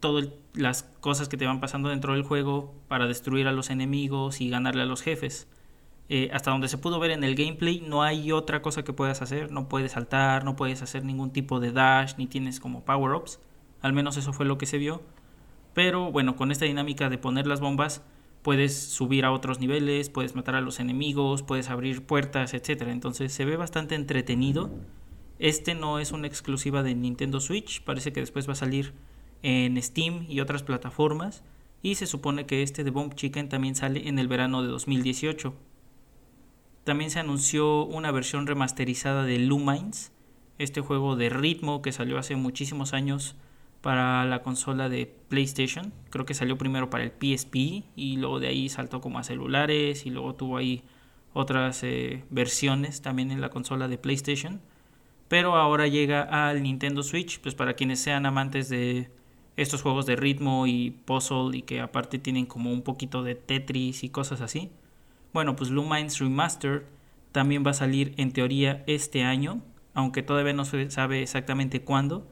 [0.00, 4.40] todas las cosas que te van pasando dentro del juego para destruir a los enemigos
[4.40, 5.46] y ganarle a los jefes.
[6.08, 9.22] Eh, hasta donde se pudo ver en el gameplay, no hay otra cosa que puedas
[9.22, 9.52] hacer.
[9.52, 13.38] No puedes saltar, no puedes hacer ningún tipo de dash, ni tienes como power-ups.
[13.80, 15.02] Al menos eso fue lo que se vio.
[15.72, 18.02] Pero bueno, con esta dinámica de poner las bombas,
[18.42, 22.82] puedes subir a otros niveles, puedes matar a los enemigos, puedes abrir puertas, etc.
[22.88, 24.70] Entonces se ve bastante entretenido.
[25.38, 28.92] Este no es una exclusiva de Nintendo Switch, parece que después va a salir
[29.42, 31.42] en Steam y otras plataformas.
[31.82, 35.54] Y se supone que este de Bomb Chicken también sale en el verano de 2018.
[36.84, 40.12] También se anunció una versión remasterizada de Lumines,
[40.58, 43.36] este juego de ritmo que salió hace muchísimos años
[43.80, 45.92] para la consola de PlayStation.
[46.10, 50.04] Creo que salió primero para el PSP y luego de ahí saltó como a celulares
[50.04, 50.82] y luego tuvo ahí
[51.32, 54.60] otras eh, versiones también en la consola de PlayStation.
[55.28, 59.10] Pero ahora llega al Nintendo Switch, pues para quienes sean amantes de
[59.56, 64.04] estos juegos de ritmo y puzzle y que aparte tienen como un poquito de Tetris
[64.04, 64.70] y cosas así.
[65.32, 66.82] Bueno, pues Lumines Remastered
[67.32, 69.62] también va a salir en teoría este año,
[69.94, 72.26] aunque todavía no se sabe exactamente cuándo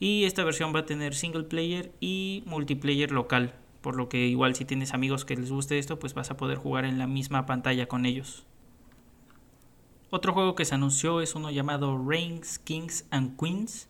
[0.00, 3.54] y esta versión va a tener single player y multiplayer local.
[3.82, 6.56] Por lo que igual si tienes amigos que les guste esto, pues vas a poder
[6.56, 8.46] jugar en la misma pantalla con ellos.
[10.08, 13.88] Otro juego que se anunció es uno llamado Reigns, Kings and Queens,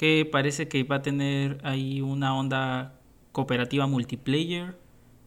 [0.00, 2.94] que parece que va a tener ahí una onda
[3.32, 4.78] cooperativa multiplayer.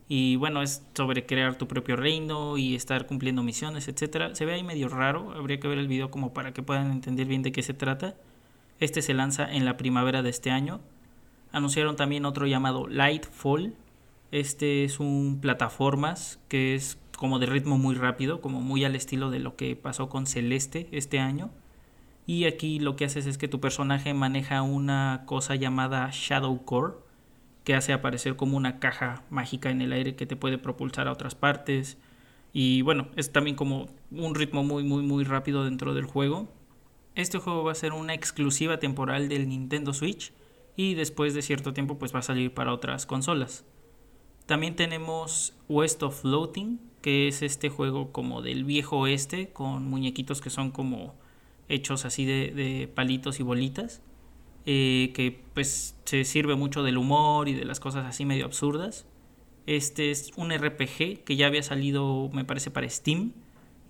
[0.07, 4.33] Y bueno, es sobre crear tu propio reino y estar cumpliendo misiones, etc.
[4.33, 7.27] Se ve ahí medio raro, habría que ver el video como para que puedan entender
[7.27, 8.15] bien de qué se trata.
[8.79, 10.81] Este se lanza en la primavera de este año.
[11.51, 13.75] Anunciaron también otro llamado Lightfall.
[14.31, 19.29] Este es un plataformas que es como de ritmo muy rápido, como muy al estilo
[19.29, 21.51] de lo que pasó con Celeste este año.
[22.25, 26.93] Y aquí lo que haces es que tu personaje maneja una cosa llamada Shadow Core,
[27.63, 31.11] que hace aparecer como una caja mágica en el aire que te puede propulsar a
[31.11, 31.97] otras partes.
[32.53, 36.49] Y bueno, es también como un ritmo muy, muy, muy rápido dentro del juego.
[37.15, 40.33] Este juego va a ser una exclusiva temporal del Nintendo Switch
[40.75, 43.65] y después de cierto tiempo pues va a salir para otras consolas.
[44.45, 50.41] También tenemos West of Floating, que es este juego como del viejo oeste con muñequitos
[50.41, 51.15] que son como
[51.69, 54.01] hechos así de, palitos y bolitas.
[54.65, 59.05] Eh, que pues se sirve mucho del humor y de las cosas así medio absurdas.
[59.65, 63.33] Este es un RPG que ya había salido me parece para Steam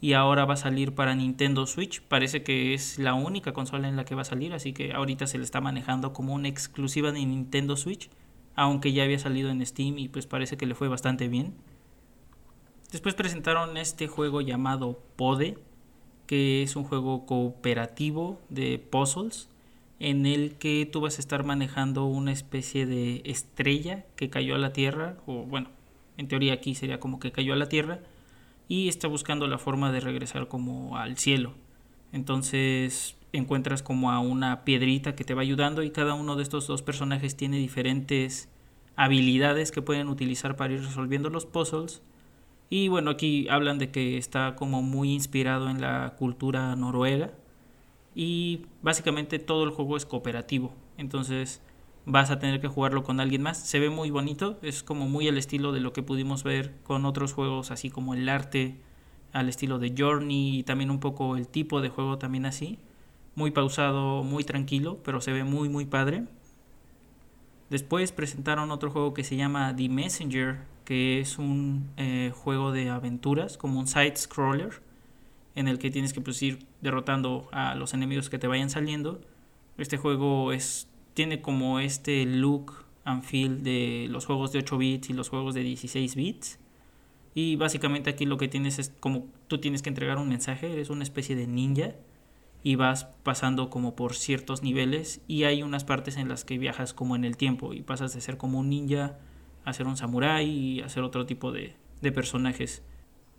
[0.04, 2.02] y ahora va a salir para Nintendo Switch.
[2.02, 5.28] Parece que es la única consola en la que va a salir, así que ahorita
[5.28, 8.10] se le está manejando como una exclusiva de Nintendo Switch,
[8.56, 11.54] aunque ya había salido en Steam y pues parece que le fue bastante bien.
[12.92, 15.58] Después presentaron este juego llamado Pode,
[16.34, 19.50] que es un juego cooperativo de puzzles
[20.00, 24.58] en el que tú vas a estar manejando una especie de estrella que cayó a
[24.58, 25.69] la Tierra, o bueno,
[26.17, 28.00] en teoría aquí sería como que cayó a la Tierra,
[28.67, 31.54] y está buscando la forma de regresar como al cielo.
[32.12, 36.65] Entonces encuentras como a una piedrita que te va ayudando y cada uno de estos
[36.65, 38.50] dos personajes tiene diferentes
[38.96, 42.02] habilidades que pueden utilizar para ir resolviendo los puzzles.
[42.76, 47.30] Y bueno, aquí hablan de que está como muy inspirado en la cultura noruega
[48.16, 50.74] y básicamente todo el juego es cooperativo.
[50.98, 51.62] Entonces
[52.08, 53.60] vas a tener que jugarlo con alguien más.
[53.60, 57.06] Se ve muy bonito, es como muy al estilo de lo que pudimos ver con
[57.06, 58.82] otros juegos, así como el arte
[59.34, 62.80] al estilo de Journey y también un poco el tipo de juego también así.
[63.36, 66.24] Muy pausado, muy tranquilo, pero se ve muy muy padre.
[67.69, 72.89] Después presentaron otro juego que se llama The Messenger, que es un eh, juego de
[72.89, 74.82] aventuras, como un side scroller,
[75.56, 79.21] en el que tienes que pues, ir derrotando a los enemigos que te vayan saliendo.
[79.78, 82.73] Este juego es tiene como este look
[83.06, 86.60] and feel de los juegos de 8 bits y los juegos de 16 bits.
[87.36, 90.89] Y básicamente aquí lo que tienes es como tú tienes que entregar un mensaje, eres
[90.89, 91.93] una especie de ninja
[92.63, 96.93] y vas pasando como por ciertos niveles y hay unas partes en las que viajas
[96.93, 99.17] como en el tiempo y pasas de ser como un ninja
[99.65, 102.84] a ser un samurái y a ser otro tipo de, de personajes.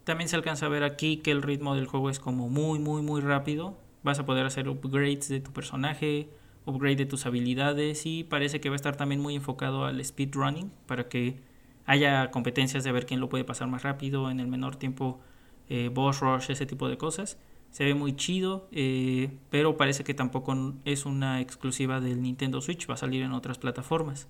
[0.04, 3.00] También se alcanza a ver aquí que el ritmo del juego es como muy muy
[3.00, 3.78] muy rápido.
[4.02, 6.28] Vas a poder hacer upgrades de tu personaje,
[6.66, 10.70] upgrade de tus habilidades y parece que va a estar también muy enfocado al speedrunning
[10.86, 11.40] para que
[11.86, 15.20] haya competencias de ver quién lo puede pasar más rápido en el menor tiempo,
[15.68, 17.38] eh, boss rush, ese tipo de cosas.
[17.74, 22.88] Se ve muy chido, eh, pero parece que tampoco es una exclusiva del Nintendo Switch,
[22.88, 24.28] va a salir en otras plataformas.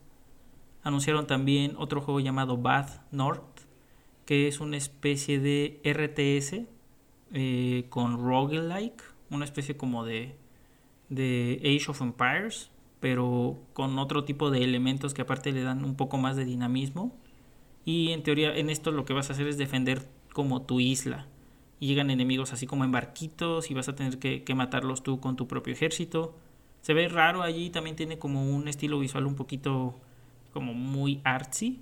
[0.82, 3.42] Anunciaron también otro juego llamado Bath North,
[4.24, 6.66] que es una especie de RTS
[7.34, 10.36] eh, con roguelike, una especie como de
[11.10, 15.96] de Age of Empires, pero con otro tipo de elementos que aparte le dan un
[15.96, 17.14] poco más de dinamismo.
[17.84, 21.26] Y en teoría en esto lo que vas a hacer es defender como tu isla.
[21.80, 25.36] Y llegan enemigos así como en barquitos y vas a tener que, matarlos tú con
[25.36, 26.36] tu propio ejército.
[26.82, 29.98] Se ve raro allí, también tiene como un estilo visual un poquito
[30.52, 31.80] como muy artsy.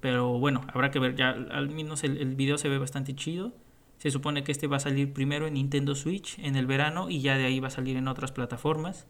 [0.00, 3.52] Pero bueno, habrá que ver, ya al menos el, el video se ve bastante chido.
[3.98, 7.20] Se supone que este va a salir primero en Nintendo Switch en el verano y
[7.20, 9.06] ya de ahí va a salir en otras plataformas.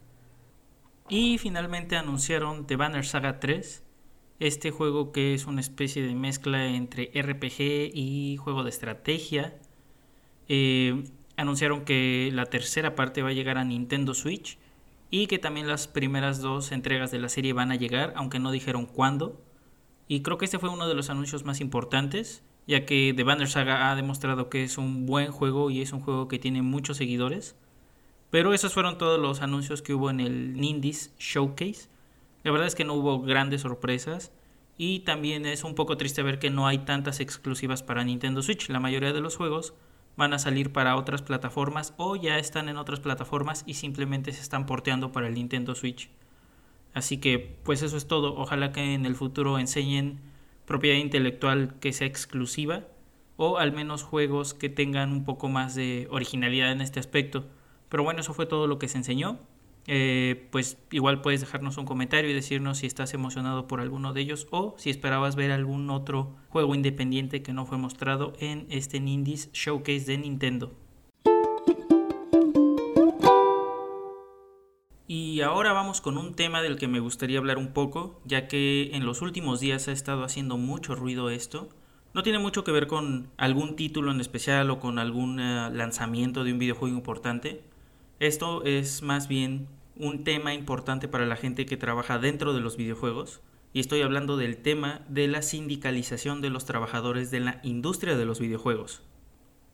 [1.09, 3.85] Y finalmente anunciaron The Banner Saga 3,
[4.40, 9.57] este juego que es una especie de mezcla entre RPG y juego de estrategia.
[10.49, 11.05] Eh,
[11.37, 14.59] anunciaron que la tercera parte va a llegar a Nintendo Switch
[15.11, 18.51] y que también las primeras dos entregas de la serie van a llegar, aunque no
[18.51, 19.41] dijeron cuándo.
[20.09, 23.49] Y creo que este fue uno de los anuncios más importantes, ya que The Banner
[23.49, 26.97] Saga ha demostrado que es un buen juego y es un juego que tiene muchos
[26.97, 27.57] seguidores.
[28.31, 31.89] Pero esos fueron todos los anuncios que hubo en el Nindies Showcase.
[32.43, 34.33] La verdad es que no hubo grandes sorpresas.
[34.79, 38.69] Y también es un poco triste ver que no hay tantas exclusivas para Nintendo Switch.
[38.69, 39.75] La mayoría de los juegos
[40.16, 44.40] van a salir para otras plataformas o ya están en otras plataformas y simplemente se
[44.40, 46.11] están porteando para el Nintendo Switch.
[46.94, 48.35] Así que pues eso es todo.
[48.37, 50.20] Ojalá que en el futuro enseñen
[50.64, 52.85] propiedad intelectual que sea exclusiva
[53.37, 57.44] o al menos juegos que tengan un poco más de originalidad en este aspecto.
[57.88, 59.38] Pero bueno, eso fue todo lo que se enseñó.
[59.88, 64.20] Eh, pues igual puedes dejarnos un comentario y decirnos si estás emocionado por alguno de
[64.20, 68.96] ellos o si esperabas ver algún otro juego independiente que no fue mostrado en este
[68.96, 70.72] Indies Showcase de Nintendo.
[75.09, 78.90] Y ahora vamos con un tema del que me gustaría hablar un poco, ya que
[78.92, 81.68] en los últimos días ha estado haciendo mucho ruido esto.
[82.12, 86.42] No tiene mucho que ver con algún título en especial o con algún eh, lanzamiento
[86.42, 87.62] de un videojuego importante,
[88.18, 89.68] esto es más bien
[89.99, 93.41] un tema importante para la gente que trabaja dentro de los videojuegos
[93.73, 98.25] y estoy hablando del tema de la sindicalización de los trabajadores de la industria de
[98.25, 99.03] los videojuegos.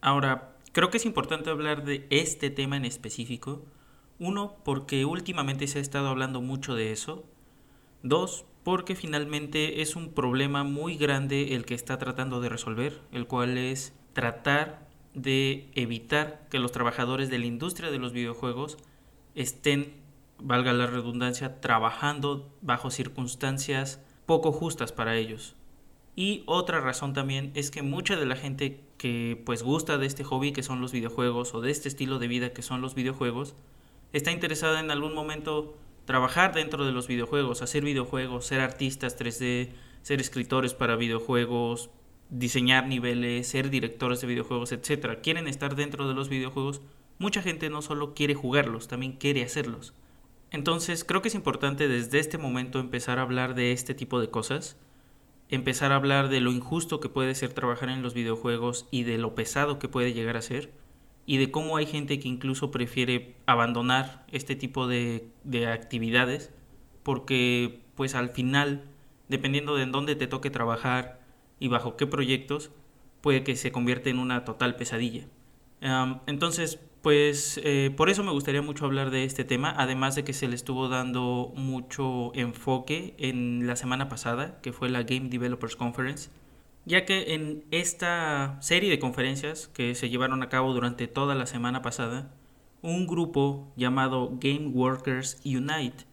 [0.00, 3.64] Ahora, creo que es importante hablar de este tema en específico.
[4.18, 7.24] Uno, porque últimamente se ha estado hablando mucho de eso.
[8.02, 13.26] Dos, porque finalmente es un problema muy grande el que está tratando de resolver, el
[13.26, 18.78] cual es tratar de evitar que los trabajadores de la industria de los videojuegos
[19.34, 20.01] estén,
[20.42, 25.56] valga la redundancia, trabajando bajo circunstancias poco justas para ellos.
[26.14, 30.24] Y otra razón también es que mucha de la gente que pues gusta de este
[30.24, 33.54] hobby que son los videojuegos o de este estilo de vida que son los videojuegos,
[34.12, 39.70] está interesada en algún momento trabajar dentro de los videojuegos, hacer videojuegos, ser artistas 3D,
[40.02, 41.90] ser escritores para videojuegos,
[42.28, 46.82] diseñar niveles, ser directores de videojuegos, etcétera, quieren estar dentro de los videojuegos,
[47.18, 49.94] mucha gente no solo quiere jugarlos, también quiere hacerlos.
[50.52, 54.30] Entonces, creo que es importante desde este momento empezar a hablar de este tipo de
[54.30, 54.76] cosas,
[55.48, 59.18] empezar a hablar de lo injusto que puede ser trabajar en los videojuegos y de
[59.18, 60.72] lo pesado que puede llegar a ser,
[61.24, 66.52] y de cómo hay gente que incluso prefiere abandonar este tipo de, de actividades,
[67.02, 68.84] porque pues al final,
[69.28, 71.22] dependiendo de en dónde te toque trabajar,
[71.62, 72.72] y bajo qué proyectos
[73.20, 75.28] puede que se convierta en una total pesadilla.
[76.26, 80.32] entonces, pues eh, por eso me gustaría mucho hablar de este tema, además de que
[80.32, 85.76] se le estuvo dando mucho enfoque en la semana pasada, que fue la Game Developers
[85.76, 86.30] Conference,
[86.84, 91.46] ya que en esta serie de conferencias que se llevaron a cabo durante toda la
[91.46, 92.30] semana pasada,
[92.82, 96.04] un grupo llamado Game Workers Unite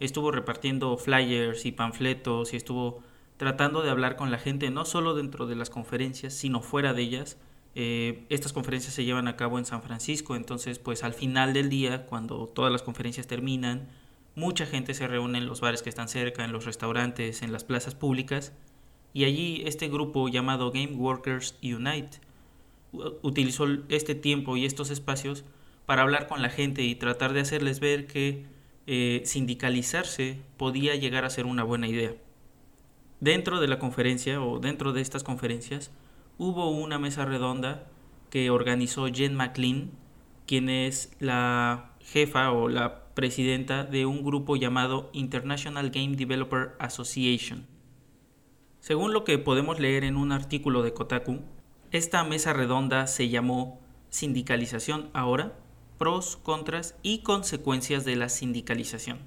[0.00, 3.02] estuvo repartiendo flyers y panfletos y estuvo
[3.36, 7.02] tratando de hablar con la gente, no solo dentro de las conferencias, sino fuera de
[7.02, 7.38] ellas.
[7.74, 11.68] Eh, estas conferencias se llevan a cabo en San Francisco, entonces pues al final del
[11.68, 13.88] día, cuando todas las conferencias terminan,
[14.34, 17.64] mucha gente se reúne en los bares que están cerca, en los restaurantes, en las
[17.64, 18.52] plazas públicas,
[19.12, 22.20] y allí este grupo llamado Game Workers Unite
[23.22, 25.44] utilizó este tiempo y estos espacios
[25.86, 28.44] para hablar con la gente y tratar de hacerles ver que
[28.86, 32.14] eh, sindicalizarse podía llegar a ser una buena idea.
[33.20, 35.90] Dentro de la conferencia o dentro de estas conferencias
[36.38, 37.86] hubo una mesa redonda
[38.30, 39.90] que organizó Jen McLean,
[40.46, 47.66] quien es la jefa o la presidenta de un grupo llamado International Game Developer Association.
[48.80, 51.40] Según lo que podemos leer en un artículo de Kotaku,
[51.90, 53.80] esta mesa redonda se llamó
[54.10, 55.58] Sindicalización ahora,
[55.98, 59.18] pros, contras y consecuencias de la sindicalización.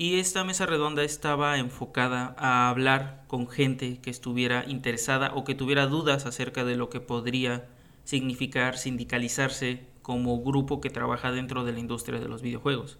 [0.00, 5.54] Y esta mesa redonda estaba enfocada a hablar con gente que estuviera interesada o que
[5.54, 7.68] tuviera dudas acerca de lo que podría
[8.04, 12.96] significar sindicalizarse como grupo que trabaja dentro de la industria de los videojuegos.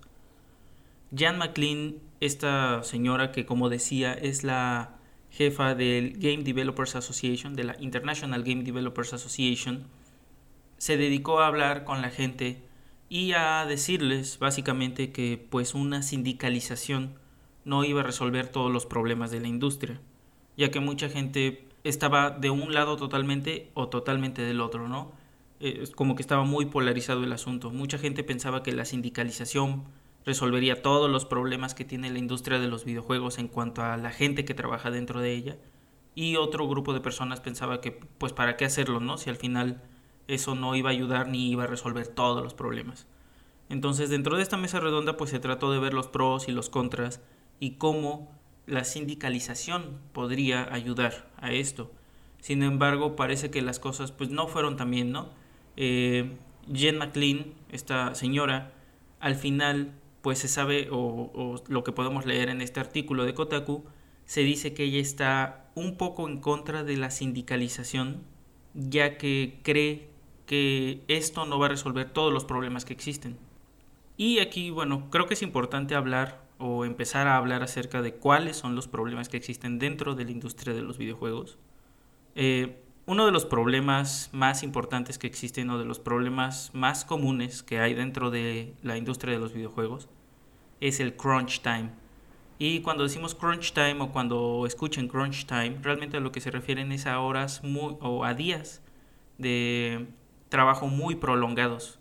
[1.17, 4.99] Jan McLean, esta señora que como decía es la
[5.31, 9.87] jefa del Game Developers Association, de la International Game Developers Association,
[10.77, 12.61] se dedicó a hablar con la gente
[13.11, 17.19] y a decirles básicamente que pues una sindicalización
[17.65, 20.01] no iba a resolver todos los problemas de la industria,
[20.57, 25.13] ya que mucha gente estaba de un lado totalmente o totalmente del otro, ¿no?
[25.59, 27.71] Eh, es como que estaba muy polarizado el asunto.
[27.71, 29.85] Mucha gente pensaba que la sindicalización
[30.25, 34.13] resolvería todos los problemas que tiene la industria de los videojuegos en cuanto a la
[34.13, 35.59] gente que trabaja dentro de ella.
[36.15, 39.19] Y otro grupo de personas pensaba que, pues, ¿para qué hacerlo, no?
[39.19, 39.83] Si al final
[40.35, 43.07] eso no iba a ayudar ni iba a resolver todos los problemas.
[43.69, 46.71] Entonces, dentro de esta mesa redonda, pues se trató de ver los pros y los
[46.71, 47.21] contras
[47.61, 48.31] y cómo
[48.67, 51.91] la sindicalización podría ayudar a esto.
[52.41, 55.29] Sin embargo, parece que las cosas pues no fueron tan bien, ¿no?
[55.77, 56.37] Eh,
[56.73, 58.73] Jen McLean, esta señora,
[59.21, 63.85] al final pues se sabe, o, lo que podemos leer en este artículo de Kotaku,
[64.27, 68.23] se dice que ella está un poco en contra de la sindicalización,
[68.75, 70.10] ya que cree
[70.51, 73.39] que esto no va a resolver todos los problemas que existen.
[74.17, 78.57] Y aquí, bueno, creo que es importante hablar o empezar a hablar acerca de cuáles
[78.57, 81.57] son los problemas que existen dentro de la industria de los videojuegos.
[82.35, 87.63] Eh, uno de los problemas más importantes que existen o de los problemas más comunes
[87.63, 90.09] que hay dentro de la industria de los videojuegos
[90.81, 91.91] es el crunch time.
[92.59, 96.51] Y cuando decimos crunch time o cuando escuchen crunch time, realmente a lo que se
[96.51, 98.83] refieren es a horas muy, o a días
[99.39, 100.09] de
[100.51, 101.99] trabajo muy prolongados.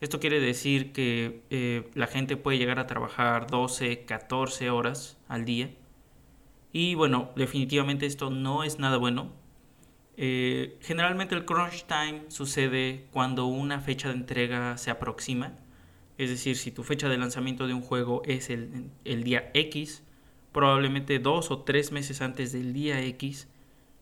[0.00, 5.44] Esto quiere decir que eh, la gente puede llegar a trabajar 12, 14 horas al
[5.44, 5.70] día.
[6.72, 9.30] Y bueno, definitivamente esto no es nada bueno.
[10.16, 15.52] Eh, generalmente el crunch time sucede cuando una fecha de entrega se aproxima.
[16.16, 20.02] Es decir, si tu fecha de lanzamiento de un juego es el, el día X,
[20.52, 23.48] probablemente dos o tres meses antes del día X,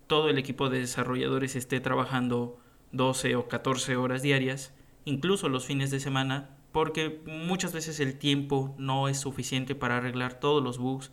[0.06, 2.58] todo el equipo de desarrolladores esté trabajando
[2.92, 4.72] 12 o 14 horas diarias
[5.08, 10.38] incluso los fines de semana, porque muchas veces el tiempo no es suficiente para arreglar
[10.38, 11.10] todos los bugs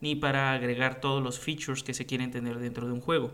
[0.00, 3.32] ni para agregar todos los features que se quieren tener dentro de un juego.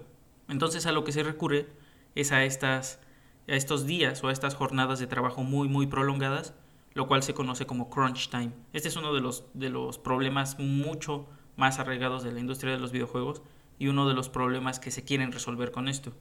[0.49, 1.66] Entonces a lo que se recurre
[2.14, 3.01] es a estas
[3.49, 6.55] a estos días o a estas jornadas de trabajo muy muy prolongadas,
[6.95, 8.53] lo cual se conoce como crunch time.
[8.72, 11.26] Este es uno de los de los problemas mucho
[11.57, 13.43] más arraigados de la industria de los videojuegos
[13.78, 16.12] y uno de los problemas que se quieren resolver con esto.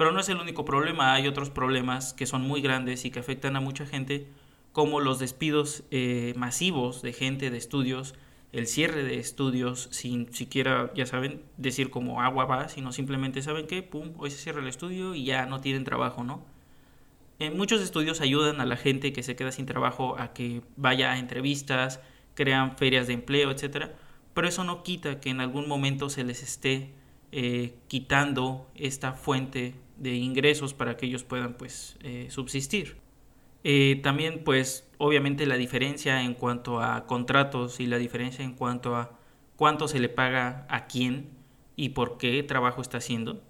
[0.00, 3.18] Pero no es el único problema, hay otros problemas que son muy grandes y que
[3.18, 4.26] afectan a mucha gente,
[4.72, 8.14] como los despidos eh, masivos de gente de estudios,
[8.52, 13.66] el cierre de estudios sin siquiera, ya saben, decir como agua va, sino simplemente saben
[13.66, 16.42] que, pum, hoy se cierra el estudio y ya no tienen trabajo, ¿no?
[17.38, 21.12] Eh, muchos estudios ayudan a la gente que se queda sin trabajo a que vaya
[21.12, 22.00] a entrevistas,
[22.32, 23.94] crean ferias de empleo, etcétera,
[24.32, 26.94] pero eso no quita que en algún momento se les esté
[27.32, 32.96] eh, quitando esta fuente de ingresos para que ellos puedan pues eh, subsistir.
[33.62, 38.96] Eh, también pues obviamente la diferencia en cuanto a contratos y la diferencia en cuanto
[38.96, 39.18] a
[39.56, 41.28] cuánto se le paga a quién
[41.76, 43.42] y por qué trabajo está haciendo.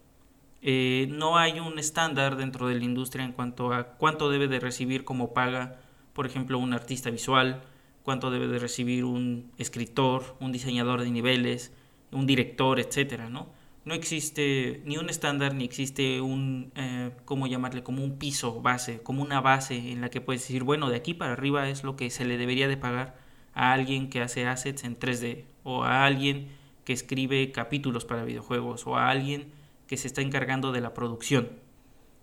[0.63, 4.61] Eh, no hay un estándar dentro de la industria en cuanto a cuánto debe de
[4.61, 5.81] recibir como paga,
[6.13, 7.63] por ejemplo, un artista visual,
[8.03, 11.73] cuánto debe de recibir un escritor, un diseñador de niveles,
[12.11, 13.49] un director, etcétera, ¿no?
[13.85, 17.83] No existe ni un estándar ni existe un, eh, ¿cómo llamarle?
[17.83, 21.15] Como un piso base, como una base en la que puedes decir, bueno, de aquí
[21.15, 23.17] para arriba es lo que se le debería de pagar
[23.55, 26.49] a alguien que hace assets en 3D o a alguien
[26.85, 29.51] que escribe capítulos para videojuegos o a alguien
[29.87, 31.49] que se está encargando de la producción.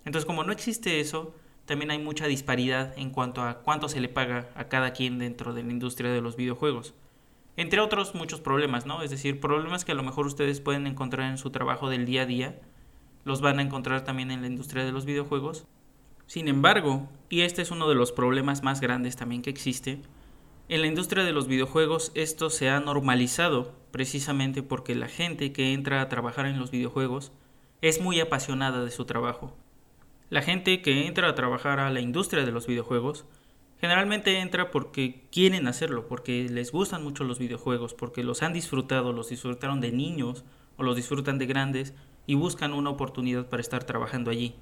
[0.06, 1.34] Entonces, como no existe eso,
[1.66, 5.54] también hay mucha disparidad en cuanto a cuánto se le paga a cada quien dentro
[5.54, 6.94] de la industria de los videojuegos
[7.58, 9.02] entre otros muchos problemas, ¿no?
[9.02, 12.22] Es decir, problemas que a lo mejor ustedes pueden encontrar en su trabajo del día
[12.22, 12.60] a día,
[13.26, 15.66] los van a encontrar también en la industria de los videojuegos.
[16.28, 20.02] Sin embargo, y este es uno de los problemas más grandes también que existe,
[20.70, 25.72] en la industria de los videojuegos esto se ha normalizado precisamente porque la gente que
[25.72, 27.32] entra a trabajar en los videojuegos
[27.82, 29.56] es muy apasionada de su trabajo.
[30.30, 33.26] La gente que entra a trabajar a la industria de los videojuegos
[33.80, 39.14] Generalmente entra porque quieren hacerlo, porque les gustan mucho los videojuegos, porque los han disfrutado,
[39.14, 40.46] los disfrutaron de niños
[40.78, 41.94] o los disfrutan de grandes
[42.26, 44.56] y buscan una oportunidad para estar trabajando allí.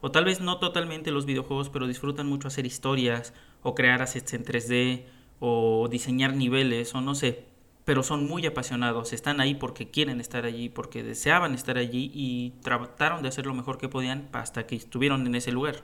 [0.00, 4.32] O tal vez no totalmente los videojuegos, pero disfrutan mucho hacer historias o crear assets
[4.34, 5.04] en 3D
[5.38, 7.44] o diseñar niveles o no sé,
[7.84, 12.54] pero son muy apasionados, están ahí porque quieren estar allí, porque deseaban estar allí y
[12.62, 15.82] trataron de hacer lo mejor que podían hasta que estuvieron en ese lugar.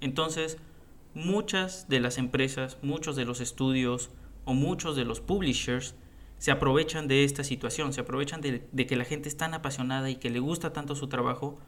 [0.00, 0.58] Entonces,
[1.14, 4.10] muchas de las empresas, muchos de los estudios
[4.44, 5.94] o muchos de los publishers
[6.38, 10.16] se aprovechan de esta situación, se aprovechan de, que la gente es tan apasionada y
[10.16, 11.58] que le gusta tanto su trabajo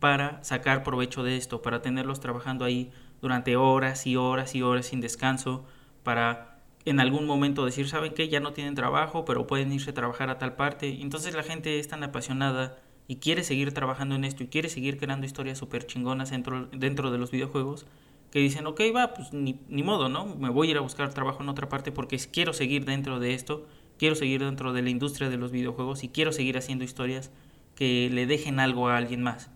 [0.00, 2.90] para sacar provecho de esto, para tenerlos trabajando ahí
[3.22, 5.64] durante horas y horas y horas sin descanso,
[6.02, 8.28] para en algún momento decir, ¿saben qué?
[8.28, 11.00] Ya no tienen trabajo, pero pueden irse a trabajar a tal parte.
[11.00, 14.98] Entonces la gente es tan apasionada y quiere seguir trabajando en esto y quiere seguir
[14.98, 17.86] creando historias súper chingonas dentro, dentro de los videojuegos,
[18.30, 20.26] que dicen, ok, va, pues ni, ni modo, ¿no?
[20.36, 23.34] Me voy a ir a buscar trabajo en otra parte porque quiero seguir dentro de
[23.34, 23.66] esto,
[23.98, 27.30] quiero seguir dentro de la industria de los videojuegos y quiero seguir haciendo historias
[27.74, 29.50] que le dejen algo a alguien más.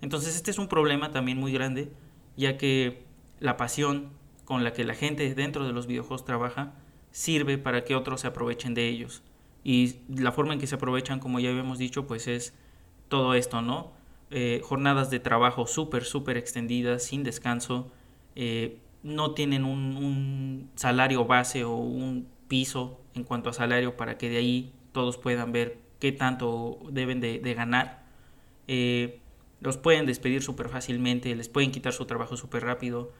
[0.00, 1.92] Entonces este es un problema también muy grande,
[2.36, 3.02] ya que
[3.40, 4.10] la pasión
[4.44, 6.74] con la que la gente dentro de los videojuegos trabaja
[7.10, 9.22] sirve para que otros se aprovechen de ellos.
[9.64, 12.54] Y la forma en que se aprovechan, como ya habíamos dicho, pues es
[13.08, 13.92] todo esto, ¿no?
[14.30, 17.90] Eh, jornadas de trabajo súper, súper extendidas, sin descanso,
[18.40, 24.30] eh, no tienen un, salario base o un piso en cuanto a salario para que
[24.30, 28.04] de ahí todos puedan ver qué tanto deben de, ganar.
[28.68, 29.18] Eh,
[29.60, 33.12] los pueden despedir súper fácilmente, les pueden quitar su trabajo súper rápido.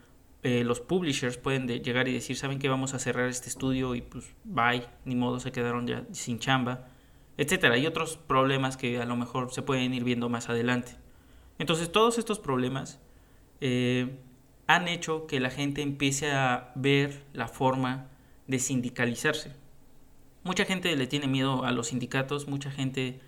[0.45, 4.03] Eh, los publishers pueden llegar y decir, saben que vamos a cerrar este estudio y
[4.03, 6.87] pues bye, ni modo, se quedaron ya sin chamba,
[7.37, 7.75] etcétera.
[7.75, 10.93] Hay otros problemas que a lo mejor se pueden ir viendo más adelante.
[11.59, 13.01] Entonces todos estos problemas
[14.69, 18.07] han hecho que la gente empiece a ver la forma
[18.47, 19.53] de sindicalizarse.
[20.45, 23.19] Mucha gente le tiene miedo a los sindicatos, mucha gente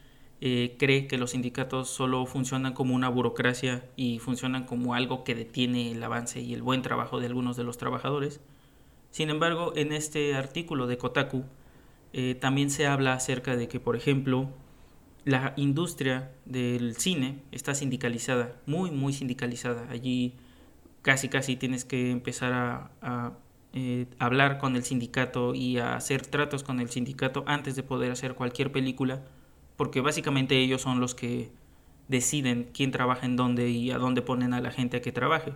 [0.42, 5.34] eh, cree que los sindicatos solo funcionan como una burocracia y funcionan como algo que
[5.34, 8.40] detiene el avance y el buen trabajo de algunos de los trabajadores.
[9.10, 11.44] Sin embargo, en este artículo de Kotaku
[12.12, 14.50] eh, también se habla acerca de que, por ejemplo,
[15.24, 19.90] la industria del cine está sindicalizada, muy, muy sindicalizada.
[19.90, 20.34] Allí
[21.02, 22.52] casi, casi tienes que empezar
[23.02, 23.32] a,
[23.72, 28.10] eh, hablar con el sindicato y a hacer tratos con el sindicato antes de poder
[28.10, 29.22] hacer cualquier película
[29.80, 31.50] porque básicamente ellos son los que
[32.06, 35.54] deciden quién trabaja en dónde y a dónde ponen a la gente a que trabaje.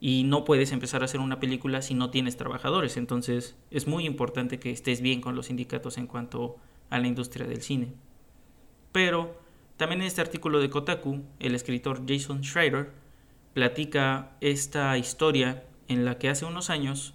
[0.00, 4.04] Y no puedes empezar a hacer una película si no tienes trabajadores, entonces es muy
[4.04, 6.56] importante que estés bien con los sindicatos en cuanto
[6.90, 7.94] a la industria del cine.
[8.92, 9.40] Pero
[9.78, 12.92] también en este artículo de Kotaku, el escritor Jason Schreider
[13.58, 17.14] platica esta historia en la que hace unos años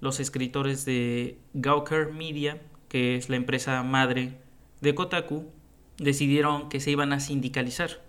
[0.00, 4.36] los escritores de Gawker Media, que es la empresa madre
[4.80, 5.48] de Kotaku,
[5.96, 8.02] decidieron que se iban a sindicalizar,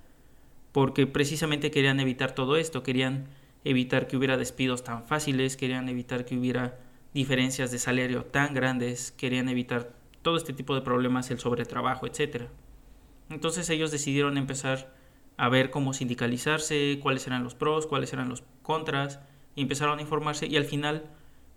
[0.72, 3.28] porque precisamente querían evitar todo esto, querían
[3.64, 6.80] evitar que hubiera despidos tan fáciles, querían evitar que hubiera
[7.14, 12.46] diferencias de salario tan grandes, querían evitar todo este tipo de problemas, el sobretrabajo, etc.
[13.30, 14.97] Entonces ellos decidieron empezar
[15.38, 19.20] a ver cómo sindicalizarse, cuáles eran los pros, cuáles eran los contras,
[19.56, 21.06] y empezaron a informarse y al final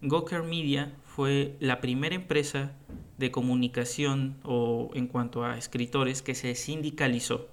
[0.03, 2.72] Goker Media fue la primera empresa
[3.18, 7.49] de comunicación o en cuanto a escritores que se sindicalizó.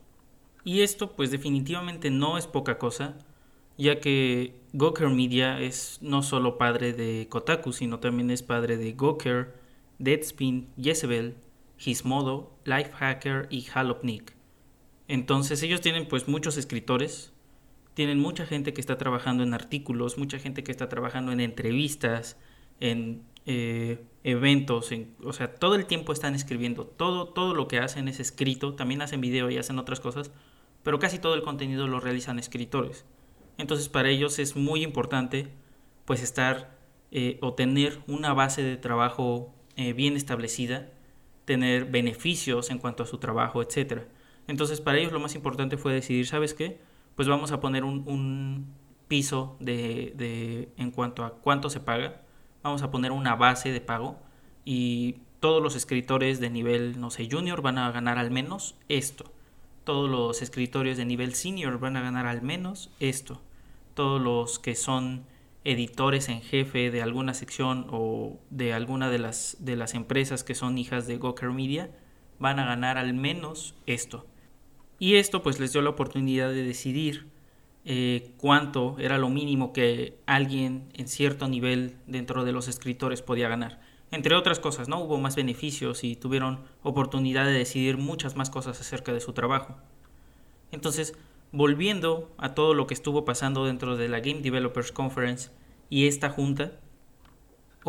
[0.63, 3.17] Y esto pues definitivamente no es poca cosa,
[3.77, 8.93] ya que Goker Media es no solo padre de Kotaku, sino también es padre de
[8.93, 9.53] Goker,
[9.99, 11.35] Deadspin, Jezebel,
[11.77, 14.36] Gizmodo, Lifehacker y Halopnik.
[15.07, 17.33] Entonces ellos tienen pues muchos escritores,
[17.93, 22.37] tienen mucha gente que está trabajando en artículos, mucha gente que está trabajando en entrevistas,
[22.79, 24.91] en eh, eventos,
[25.23, 29.01] o sea, todo el tiempo están escribiendo, todo, todo lo que hacen es escrito, también
[29.01, 30.31] hacen video y hacen otras cosas,
[30.83, 33.05] pero casi todo el contenido lo realizan escritores.
[33.57, 35.47] Entonces para ellos es muy importante
[36.05, 36.77] pues estar
[37.11, 40.89] eh, o tener una base de trabajo eh, bien establecida,
[41.45, 44.03] tener beneficios en cuanto a su trabajo, etc.
[44.47, 46.79] Entonces para ellos lo más importante fue decidir, ¿sabes qué?
[47.15, 48.73] Pues vamos a poner un,
[49.07, 52.21] piso de, de, en cuanto a cuánto se paga
[52.67, 54.19] vamos a poner una base de pago
[54.65, 59.31] y todos los escritores de nivel, no sé, junior van a ganar al menos esto.
[59.83, 63.41] Todos los escritores de nivel senior van a ganar al menos esto.
[63.93, 65.25] Todos los que son
[65.63, 70.55] editores en jefe de alguna sección o de alguna de las, de las empresas que
[70.55, 71.91] son hijas de Goker Media
[72.39, 74.25] van a ganar al menos esto.
[74.99, 77.27] Y esto pues les dio la oportunidad de decidir
[77.85, 83.47] eh, cuánto era lo mínimo que alguien en cierto nivel dentro de los escritores podía
[83.47, 83.79] ganar.
[84.11, 84.99] Entre otras cosas, ¿no?
[84.99, 89.77] Hubo más beneficios y tuvieron oportunidad de decidir muchas más cosas acerca de su trabajo.
[90.71, 91.13] Entonces,
[91.51, 95.51] volviendo a todo lo que estuvo pasando dentro de la Game Developers Conference
[95.89, 96.73] y esta junta,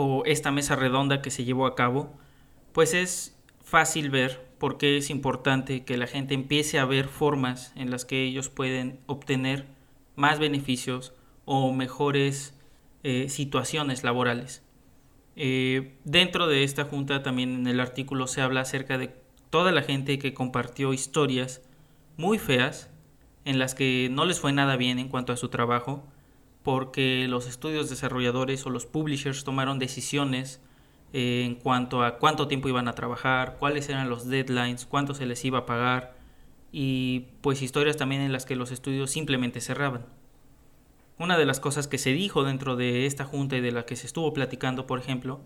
[0.01, 2.15] o esta mesa redonda que se llevó a cabo,
[2.73, 7.73] pues es fácil ver por qué es importante que la gente empiece a ver formas
[7.77, 9.67] en las que ellos pueden obtener
[10.17, 12.55] más beneficios o mejores
[13.05, 14.63] eh, situaciones laborales.
[15.37, 19.15] Eh, dentro de esta junta también en el artículo se habla acerca de
[19.51, 21.63] toda la gente que compartió historias
[22.17, 22.91] muy feas
[23.45, 26.05] en las que no les fue nada bien en cuanto a su trabajo
[26.63, 30.61] porque los estudios desarrolladores o los publishers tomaron decisiones
[31.13, 35.27] eh, en cuanto a cuánto tiempo iban a trabajar, cuáles eran los deadlines, cuánto se
[35.27, 36.17] les iba a pagar
[36.73, 40.07] y pues historias también en las que los estudios simplemente cerraban.
[41.19, 43.97] Una de las cosas que se dijo dentro de esta junta y de la que
[43.97, 45.41] se estuvo platicando, por ejemplo,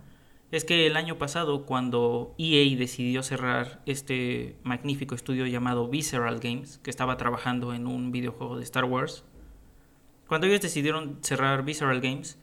[0.50, 6.78] es que el año pasado cuando EA decidió cerrar este magnífico estudio llamado Visceral Games,
[6.82, 9.24] que estaba trabajando en un videojuego de Star Wars,
[10.28, 12.38] cuando ellos decidieron cerrar Visceral Games,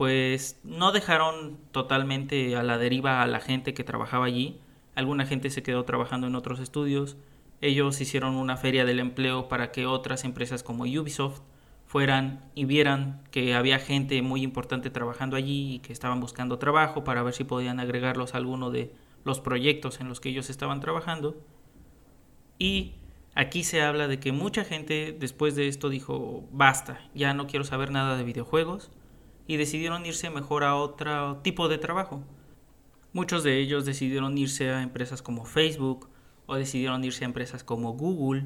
[0.00, 4.58] pues no dejaron totalmente a la deriva a la gente que trabajaba allí.
[4.94, 7.18] Alguna gente se quedó trabajando en otros estudios.
[7.60, 11.42] Ellos hicieron una feria del empleo para que otras empresas como Ubisoft
[11.84, 17.04] fueran y vieran que había gente muy importante trabajando allí y que estaban buscando trabajo
[17.04, 18.94] para ver si podían agregarlos a alguno de
[19.26, 21.36] los proyectos en los que ellos estaban trabajando.
[22.58, 22.94] Y
[23.34, 27.66] aquí se habla de que mucha gente después de esto dijo, basta, ya no quiero
[27.66, 28.90] saber nada de videojuegos
[29.50, 32.22] y decidieron irse mejor a otro tipo de trabajo.
[33.12, 36.08] Muchos de ellos decidieron irse a empresas como Facebook
[36.46, 38.44] o decidieron irse a empresas como Google,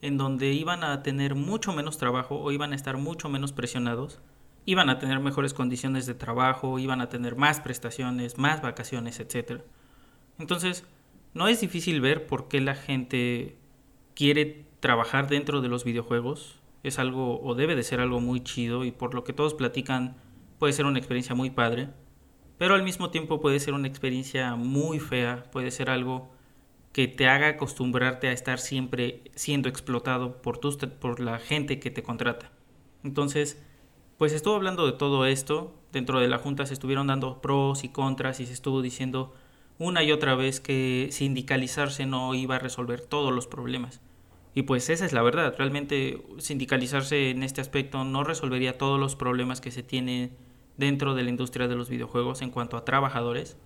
[0.00, 4.20] en donde iban a tener mucho menos trabajo o iban a estar mucho menos presionados,
[4.64, 9.60] iban a tener mejores condiciones de trabajo, iban a tener más prestaciones, más vacaciones, etc.
[10.38, 10.86] Entonces,
[11.34, 13.58] no es difícil ver por qué la gente
[14.14, 16.58] quiere trabajar dentro de los videojuegos.
[16.84, 20.16] Es algo o debe de ser algo muy chido y por lo que todos platican
[20.58, 21.88] puede ser una experiencia muy padre,
[22.58, 26.30] pero al mismo tiempo puede ser una experiencia muy fea, puede ser algo
[26.92, 31.90] que te haga acostumbrarte a estar siempre siendo explotado por, tus, por la gente que
[31.90, 32.50] te contrata.
[33.04, 33.62] Entonces,
[34.16, 37.90] pues estuvo hablando de todo esto, dentro de la junta se estuvieron dando pros y
[37.90, 39.32] contras y se estuvo diciendo
[39.78, 44.00] una y otra vez que sindicalizarse no iba a resolver todos los problemas.
[44.54, 49.14] Y pues esa es la verdad, realmente sindicalizarse en este aspecto no resolvería todos los
[49.14, 50.36] problemas que se tienen
[50.78, 53.58] dentro de la industria de los videojuegos en cuanto a trabajadores,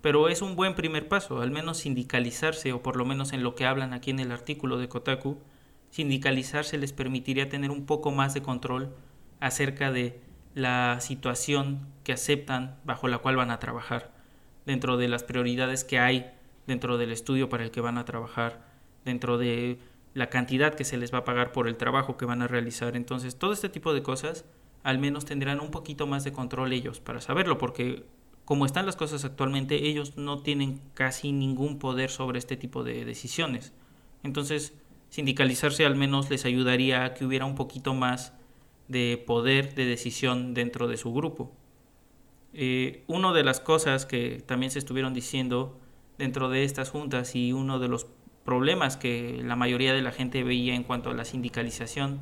[0.00, 3.54] pero es un buen primer paso, al menos sindicalizarse, o por lo menos en lo
[3.54, 5.38] que hablan aquí en el artículo de Kotaku,
[5.90, 8.92] sindicalizarse les permitiría tener un poco más de control
[9.38, 10.20] acerca de
[10.54, 14.12] la situación que aceptan bajo la cual van a trabajar,
[14.66, 16.32] dentro de las prioridades que hay
[16.66, 18.64] dentro del estudio para el que van a trabajar,
[19.04, 19.78] dentro de
[20.14, 22.96] la cantidad que se les va a pagar por el trabajo que van a realizar.
[22.96, 24.44] Entonces, todo este tipo de cosas
[24.84, 28.04] al menos tendrán un poquito más de control ellos para saberlo, porque
[28.44, 33.06] como están las cosas actualmente, ellos no tienen casi ningún poder sobre este tipo de
[33.06, 33.72] decisiones.
[34.22, 34.74] Entonces,
[35.08, 38.34] sindicalizarse al menos les ayudaría a que hubiera un poquito más
[38.88, 41.50] de poder de decisión dentro de su grupo.
[42.52, 45.80] Eh, una de las cosas que también se estuvieron diciendo
[46.18, 48.06] dentro de estas juntas y uno de los
[48.44, 52.20] problemas que la mayoría de la gente veía en cuanto a la sindicalización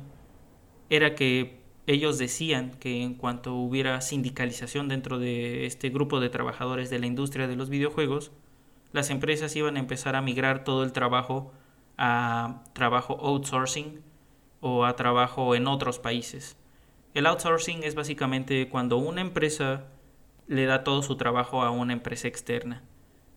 [0.89, 6.89] era que ellos decían que en cuanto hubiera sindicalización dentro de este grupo de trabajadores
[6.89, 8.31] de la industria de los videojuegos,
[8.91, 11.51] las empresas iban a empezar a migrar todo el trabajo
[11.97, 14.01] a trabajo outsourcing
[14.61, 16.57] o a trabajo en otros países.
[17.13, 19.85] El outsourcing es básicamente cuando una empresa
[20.47, 22.81] le da todo su trabajo a una empresa externa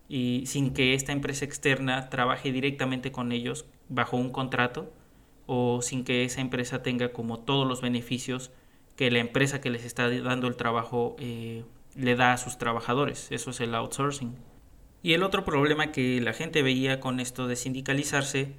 [0.08, 4.92] y sin que esta empresa externa trabaje directamente con ellos bajo un contrato,
[5.46, 8.50] o sin que esa empresa tenga como todos los beneficios
[8.96, 13.28] que la empresa que les está dando el trabajo eh, le da a sus trabajadores.
[13.30, 14.34] Eso es el outsourcing.
[15.02, 18.54] Y el otro problema que la gente veía con esto de sindicalizarse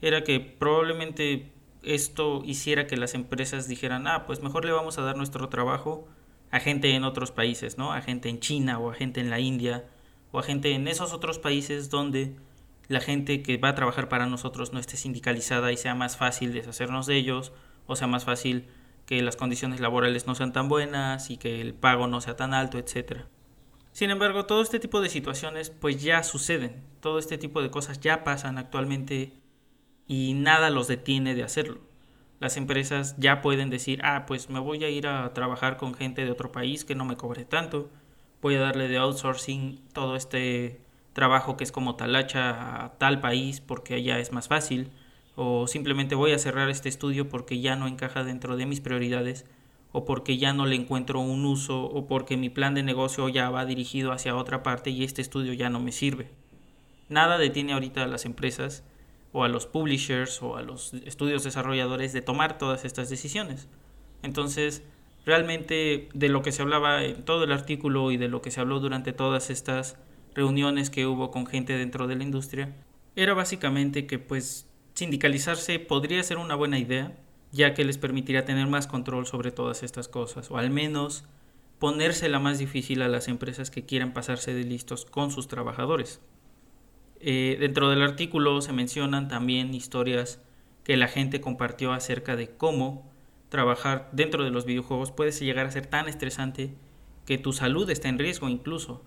[0.00, 5.02] era que probablemente esto hiciera que las empresas dijeran, ah, pues mejor le vamos a
[5.02, 6.08] dar nuestro trabajo
[6.50, 7.92] a gente en otros países, ¿no?
[7.92, 9.84] A gente en China o a gente en la India
[10.32, 12.34] o a gente en esos otros países donde
[12.88, 16.52] la gente que va a trabajar para nosotros no esté sindicalizada y sea más fácil
[16.52, 17.52] deshacernos de ellos
[17.86, 18.68] o sea más fácil
[19.06, 22.54] que las condiciones laborales no sean tan buenas y que el pago no sea tan
[22.54, 23.28] alto, etcétera.
[23.92, 28.00] Sin embargo, todo este tipo de situaciones pues ya suceden, todo este tipo de cosas
[28.00, 29.34] ya pasan actualmente
[30.06, 31.80] y nada los detiene de hacerlo.
[32.40, 36.24] Las empresas ya pueden decir, ah, pues me voy a ir a trabajar con gente
[36.24, 37.90] de otro país que no me cobre tanto,
[38.42, 40.80] voy a darle de outsourcing todo este
[41.14, 44.90] trabajo que es como talacha a tal país porque allá es más fácil,
[45.36, 49.46] o simplemente voy a cerrar este estudio porque ya no encaja dentro de mis prioridades,
[49.92, 53.48] o porque ya no le encuentro un uso, o porque mi plan de negocio ya
[53.48, 56.28] va dirigido hacia otra parte y este estudio ya no me sirve.
[57.08, 58.84] Nada detiene ahorita a las empresas
[59.32, 63.68] o a los publishers o a los estudios desarrolladores de tomar todas estas decisiones.
[64.22, 64.82] Entonces,
[65.26, 68.60] realmente de lo que se hablaba en todo el artículo y de lo que se
[68.60, 69.96] habló durante todas estas
[70.34, 72.74] reuniones que hubo con gente dentro de la industria,
[73.16, 77.16] era básicamente que pues sindicalizarse podría ser una buena idea,
[77.52, 81.24] ya que les permitiría tener más control sobre todas estas cosas, o al menos
[81.78, 86.20] ponérsela más difícil a las empresas que quieran pasarse de listos con sus trabajadores.
[87.20, 90.40] Eh, dentro del artículo se mencionan también historias
[90.84, 93.10] que la gente compartió acerca de cómo
[93.48, 96.74] trabajar dentro de los videojuegos puede llegar a ser tan estresante
[97.24, 99.02] que tu salud está en riesgo incluso.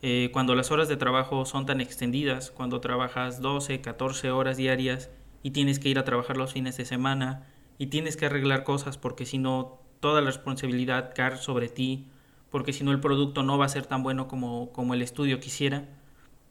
[0.00, 5.10] Eh, cuando las horas de trabajo son tan extendidas, cuando trabajas 12, 14 horas diarias
[5.42, 7.46] y tienes que ir a trabajar los fines de semana
[7.78, 12.06] y tienes que arreglar cosas porque si no toda la responsabilidad cae sobre ti,
[12.50, 15.40] porque si no el producto no va a ser tan bueno como, como el estudio
[15.40, 15.88] quisiera,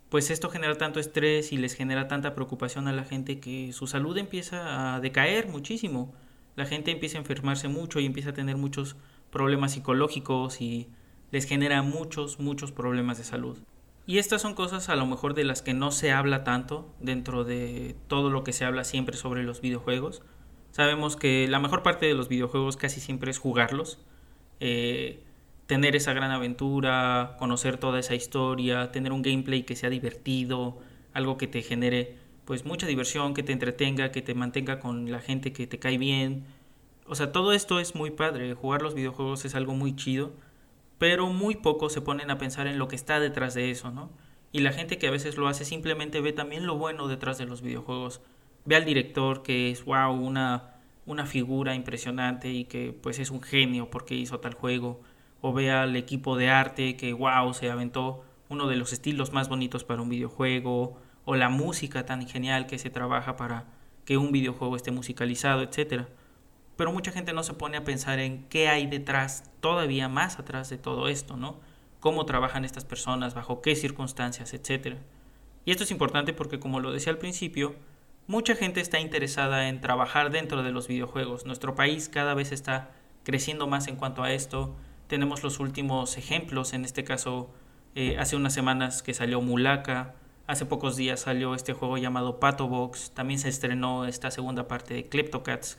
[0.10, 3.88] pues esto genera tanto estrés y les genera tanta preocupación a la gente que su
[3.88, 6.14] salud empieza a decaer muchísimo.
[6.56, 8.96] La gente empieza a enfermarse mucho y empieza a tener muchos
[9.32, 10.90] problemas psicológicos y
[11.32, 13.58] les genera muchos, muchos problemas de salud.
[14.06, 17.44] Y estas son cosas a lo mejor de las que no se habla tanto dentro
[17.44, 20.22] de todo lo que se habla siempre sobre los videojuegos.
[20.72, 24.00] Sabemos que la mejor parte de los videojuegos casi siempre es jugarlos,
[24.62, 25.24] eh,
[25.66, 30.78] tener esa gran aventura, conocer toda esa historia, tener un gameplay que sea divertido,
[31.14, 32.16] algo que te genere
[32.46, 35.98] pues mucha diversión, que te entretenga, que te mantenga con la gente que te cae
[35.98, 36.46] bien.
[37.06, 40.32] O sea, todo esto es muy padre, jugar los videojuegos es algo muy chido,
[40.98, 44.10] pero muy pocos se ponen a pensar en lo que está detrás de eso, ¿no?
[44.52, 47.46] Y la gente que a veces lo hace simplemente ve también lo bueno detrás de
[47.46, 48.22] los videojuegos.
[48.66, 50.76] Ve al director que es, wow, una,
[51.06, 55.02] una figura impresionante y que pues es un genio porque hizo tal juego.
[55.42, 59.50] O ve al equipo de arte que, wow, se aventó uno de los estilos más
[59.50, 63.66] bonitos para un videojuego o la música tan genial que se trabaja para
[64.06, 66.08] que un videojuego esté musicalizado, etc.
[66.78, 70.70] Pero mucha gente no se pone a pensar en qué hay detrás, todavía más atrás
[70.70, 71.60] de todo esto, ¿no?
[72.00, 74.98] Cómo trabajan estas personas, bajo qué circunstancias, etc.
[75.66, 77.76] Y esto es importante porque, como lo decía al principio,
[78.28, 81.46] mucha gente está interesada en trabajar dentro de los videojuegos.
[81.46, 82.92] Nuestro país cada vez está
[83.24, 84.76] creciendo más en cuanto a esto.
[85.08, 87.50] Tenemos los últimos ejemplos, en este caso,
[87.96, 90.14] eh, hace unas semanas que salió Mulaka,
[90.48, 93.12] Hace pocos días salió este juego llamado Pato Box.
[93.14, 95.78] También se estrenó esta segunda parte de Kleptocats.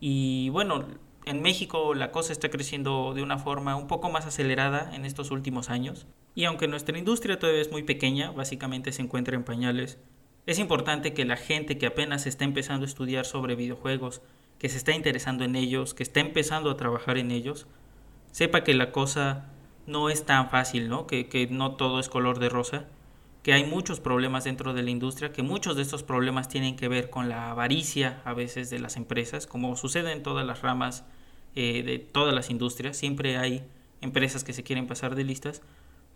[0.00, 0.84] Y bueno,
[1.24, 5.30] en México la cosa está creciendo de una forma un poco más acelerada en estos
[5.30, 6.06] últimos años.
[6.34, 9.98] Y aunque nuestra industria todavía es muy pequeña, básicamente se encuentra en pañales,
[10.46, 14.22] es importante que la gente que apenas está empezando a estudiar sobre videojuegos,
[14.58, 17.66] que se está interesando en ellos, que está empezando a trabajar en ellos,
[18.32, 19.50] sepa que la cosa
[19.86, 21.06] no es tan fácil, ¿no?
[21.06, 22.86] Que, que no todo es color de rosa
[23.42, 26.88] que hay muchos problemas dentro de la industria, que muchos de estos problemas tienen que
[26.88, 31.04] ver con la avaricia a veces de las empresas, como sucede en todas las ramas
[31.54, 33.64] eh, de todas las industrias, siempre hay
[34.00, 35.62] empresas que se quieren pasar de listas,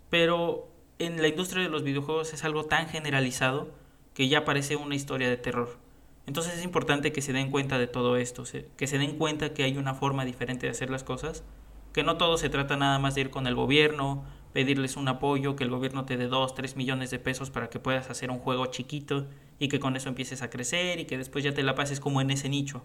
[0.09, 0.67] pero
[0.99, 3.71] en la industria de los videojuegos es algo tan generalizado
[4.13, 5.77] que ya parece una historia de terror.
[6.25, 8.43] Entonces es importante que se den cuenta de todo esto,
[8.77, 11.43] que se den cuenta que hay una forma diferente de hacer las cosas,
[11.91, 14.23] que no todo se trata nada más de ir con el gobierno
[14.53, 17.79] pedirles un apoyo, que el gobierno te dé 2, 3 millones de pesos para que
[17.79, 19.27] puedas hacer un juego chiquito
[19.59, 22.21] y que con eso empieces a crecer y que después ya te la pases como
[22.21, 22.83] en ese nicho,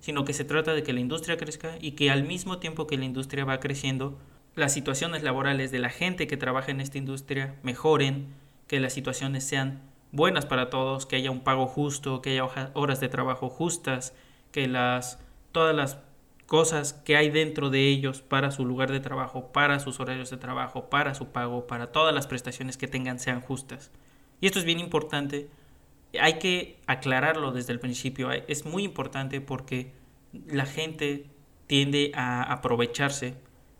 [0.00, 2.98] sino que se trata de que la industria crezca y que al mismo tiempo que
[2.98, 4.18] la industria va creciendo,
[4.56, 8.26] las situaciones laborales de la gente que trabaja en esta industria mejoren,
[8.66, 9.82] que las situaciones sean
[10.12, 14.14] buenas para todos, que haya un pago justo, que haya horas de trabajo justas,
[14.50, 15.20] que las
[15.52, 15.98] todas las
[16.46, 20.36] cosas que hay dentro de ellos para su lugar de trabajo, para sus horarios de
[20.36, 23.90] trabajo, para su pago, para todas las prestaciones que tengan sean justas.
[24.40, 25.48] Y esto es bien importante.
[26.20, 28.30] Hay que aclararlo desde el principio.
[28.30, 29.92] Es muy importante porque
[30.46, 31.26] la gente
[31.66, 33.34] tiende a aprovecharse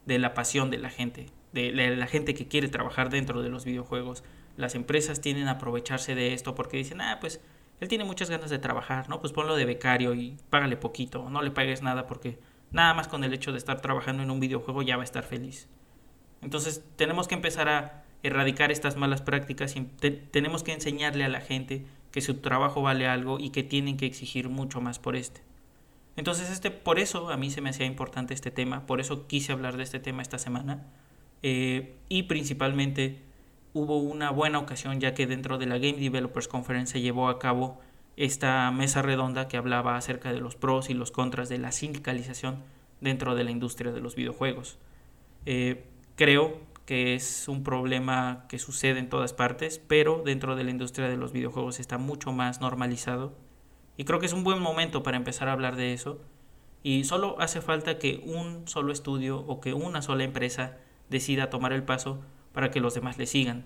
[0.06, 3.64] de la pasión de la gente, de la gente que quiere trabajar dentro de los
[3.64, 4.24] videojuegos.
[4.56, 7.40] Las empresas tienden a aprovecharse de esto porque dicen, ah, pues
[7.80, 9.20] él tiene muchas ganas de trabajar, ¿no?
[9.20, 12.38] Pues ponlo de becario y págale poquito, no le pagues nada porque
[12.72, 15.24] Nada más con el hecho de estar trabajando en un videojuego ya va a estar
[15.24, 15.68] feliz.
[16.42, 19.82] Entonces tenemos que empezar a erradicar estas malas prácticas y
[20.30, 24.06] tenemos que enseñarle a la gente que su trabajo vale algo y que tienen que
[24.06, 25.42] exigir mucho más por este.
[26.16, 29.52] Entonces este, por eso a mí se me hacía importante este tema, por eso quise
[29.52, 30.86] hablar de este tema esta semana
[31.42, 33.20] eh, y principalmente
[33.74, 37.38] hubo una buena ocasión ya que dentro de la Game Developers Conference se llevó a
[37.38, 37.78] cabo
[38.16, 42.62] esta mesa redonda que hablaba acerca de los pros y los contras de la sindicalización
[43.00, 44.78] dentro de la industria de los videojuegos.
[45.44, 45.84] Eh,
[46.16, 51.08] creo que es un problema que sucede en todas partes, pero dentro de la industria
[51.08, 53.34] de los videojuegos está mucho más normalizado.
[53.96, 56.20] Y creo que es un buen momento para empezar a hablar de eso
[56.82, 60.76] Y solo hace falta que un solo estudio o que una sola empresa
[61.10, 62.20] decida tomar el paso
[62.52, 63.64] para que los demás le sigan.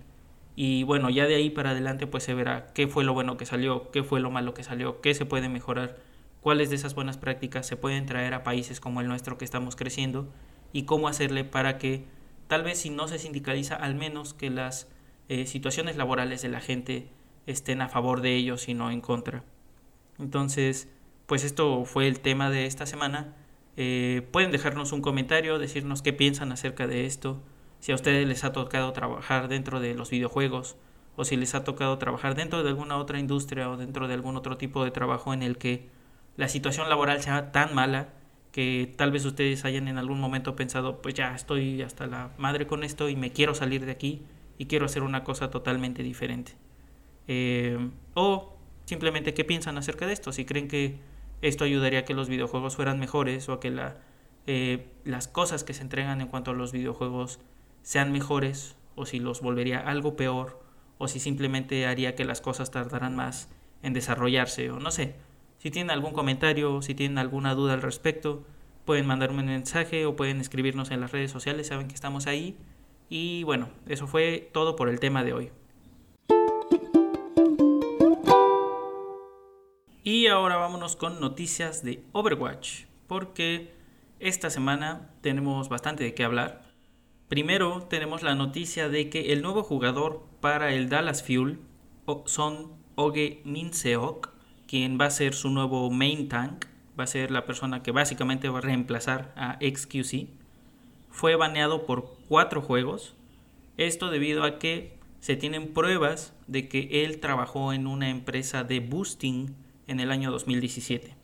[0.57, 3.47] Y bueno, ya de ahí para adelante pues se verá qué fue lo bueno que
[3.47, 5.99] salió, qué fue lo malo que salió, qué se puede mejorar,
[6.41, 9.77] cuáles de esas buenas prácticas se pueden traer a países como el nuestro que estamos
[9.77, 10.29] creciendo
[10.73, 12.05] y cómo hacerle para que
[12.49, 14.89] tal vez si no se sindicaliza, al menos que las
[15.29, 17.09] eh, situaciones laborales de la gente
[17.47, 19.45] estén a favor de ellos y no en contra.
[20.19, 20.89] Entonces,
[21.27, 23.37] pues esto fue el tema de esta semana.
[23.77, 27.41] Eh, pueden dejarnos un comentario, decirnos qué piensan acerca de esto,
[27.81, 30.77] si a ustedes les ha tocado trabajar dentro de los videojuegos
[31.17, 34.37] o si les ha tocado trabajar dentro de alguna otra industria o dentro de algún
[34.37, 35.89] otro tipo de trabajo en el que
[36.37, 38.09] la situación laboral sea tan mala
[38.53, 42.67] que tal vez ustedes hayan en algún momento pensado, pues ya estoy hasta la madre
[42.67, 44.23] con esto y me quiero salir de aquí
[44.59, 46.53] y quiero hacer una cosa totalmente diferente.
[47.29, 48.57] Eh, o
[48.87, 50.99] simplemente qué piensan acerca de esto, si creen que
[51.43, 53.99] esto ayudaría a que los videojuegos fueran mejores o a que la,
[54.47, 57.39] eh, las cosas que se entregan en cuanto a los videojuegos
[57.83, 60.63] sean mejores o si los volvería algo peor
[60.99, 63.49] o si simplemente haría que las cosas tardaran más
[63.83, 65.15] en desarrollarse o no sé.
[65.59, 68.45] Si tienen algún comentario, si tienen alguna duda al respecto,
[68.85, 72.57] pueden mandarme un mensaje o pueden escribirnos en las redes sociales, saben que estamos ahí.
[73.09, 75.51] Y bueno, eso fue todo por el tema de hoy.
[80.03, 83.75] Y ahora vámonos con noticias de Overwatch, porque
[84.19, 86.70] esta semana tenemos bastante de qué hablar.
[87.31, 91.61] Primero tenemos la noticia de que el nuevo jugador para el Dallas Fuel
[92.25, 94.31] son Oge Minseok,
[94.67, 96.65] quien va a ser su nuevo main tank,
[96.99, 100.27] va a ser la persona que básicamente va a reemplazar a XQC.
[101.09, 103.15] Fue baneado por cuatro juegos,
[103.77, 108.81] esto debido a que se tienen pruebas de que él trabajó en una empresa de
[108.81, 109.55] boosting
[109.87, 111.15] en el año 2017.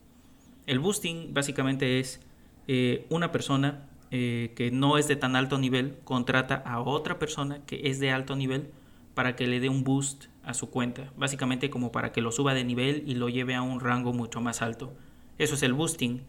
[0.67, 2.21] El boosting básicamente es
[2.69, 7.65] eh, una persona eh, que no es de tan alto nivel contrata a otra persona
[7.65, 8.71] que es de alto nivel
[9.13, 12.53] para que le dé un boost a su cuenta, básicamente como para que lo suba
[12.53, 14.93] de nivel y lo lleve a un rango mucho más alto.
[15.37, 16.21] Eso es el boosting.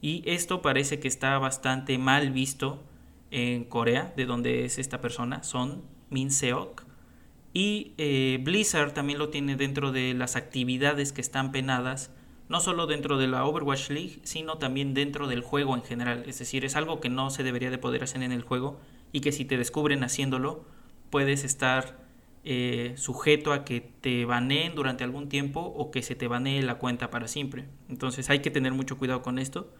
[0.00, 2.82] Y esto parece que está bastante mal visto
[3.30, 6.84] en Corea, de donde es esta persona, Son Min Seok.
[7.54, 12.10] Y eh, Blizzard también lo tiene dentro de las actividades que están penadas,
[12.52, 16.24] no solo dentro de la Overwatch League, sino también dentro del juego en general.
[16.26, 18.78] Es decir, es algo que no se debería de poder hacer en el juego
[19.10, 20.66] y que si te descubren haciéndolo,
[21.08, 21.98] puedes estar
[22.44, 26.74] eh, sujeto a que te baneen durante algún tiempo o que se te banee la
[26.74, 27.64] cuenta para siempre.
[27.88, 29.72] Entonces hay que tener mucho cuidado con esto.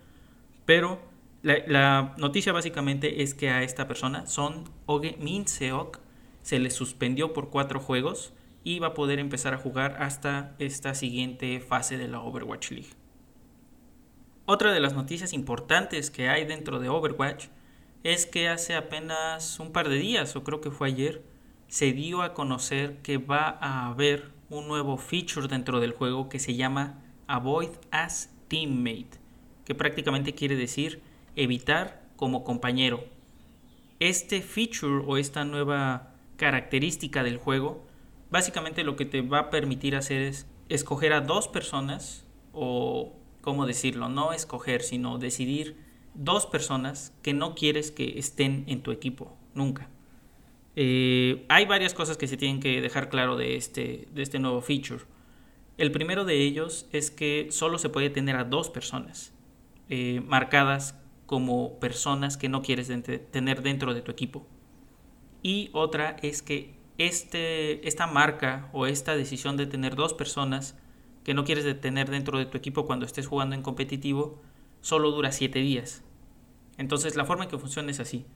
[0.64, 0.99] Pero
[1.43, 5.99] la, noticia básicamente es que a esta persona, Son Oge Min Seok,
[6.41, 8.33] se le suspendió por cuatro juegos
[8.65, 12.91] y va a poder empezar a jugar hasta esta siguiente fase de la Overwatch League.
[14.45, 17.47] Otra de las noticias importantes que hay dentro de Overwatch
[18.03, 21.23] es que hace apenas un par de días, o creo que fue ayer,
[21.69, 26.39] se dio a conocer que va a haber un nuevo feature dentro del juego que
[26.39, 29.19] se llama Avoid as Teammate,
[29.65, 31.01] que prácticamente quiere decir
[31.37, 33.05] evitar como compañero.
[34.01, 37.87] Este feature o esta nueva característica del juego,
[38.33, 43.66] básicamente lo que te va a permitir hacer es escoger a dos personas o, ¿cómo
[43.66, 44.09] decirlo?
[44.09, 45.76] No escoger, sino decidir
[46.14, 49.91] dos personas que no quieres que estén en tu equipo, nunca.
[50.76, 54.62] Eh, hay varias cosas que se tienen que dejar claro de este, de este nuevo
[54.62, 55.05] feature.
[55.76, 59.35] El primero de ellos es que solo se puede tener a dos personas
[59.91, 62.91] eh, marcadas como personas que no quieres
[63.30, 64.47] tener dentro de tu equipo.
[65.43, 70.76] Y otra es que este, esta marca o esta decisión de tener dos personas
[71.24, 74.40] que no quieres tener dentro de tu equipo cuando estés jugando en competitivo
[74.80, 76.03] solo dura 7 días.
[76.78, 78.26] Entonces la forma en que funciona es así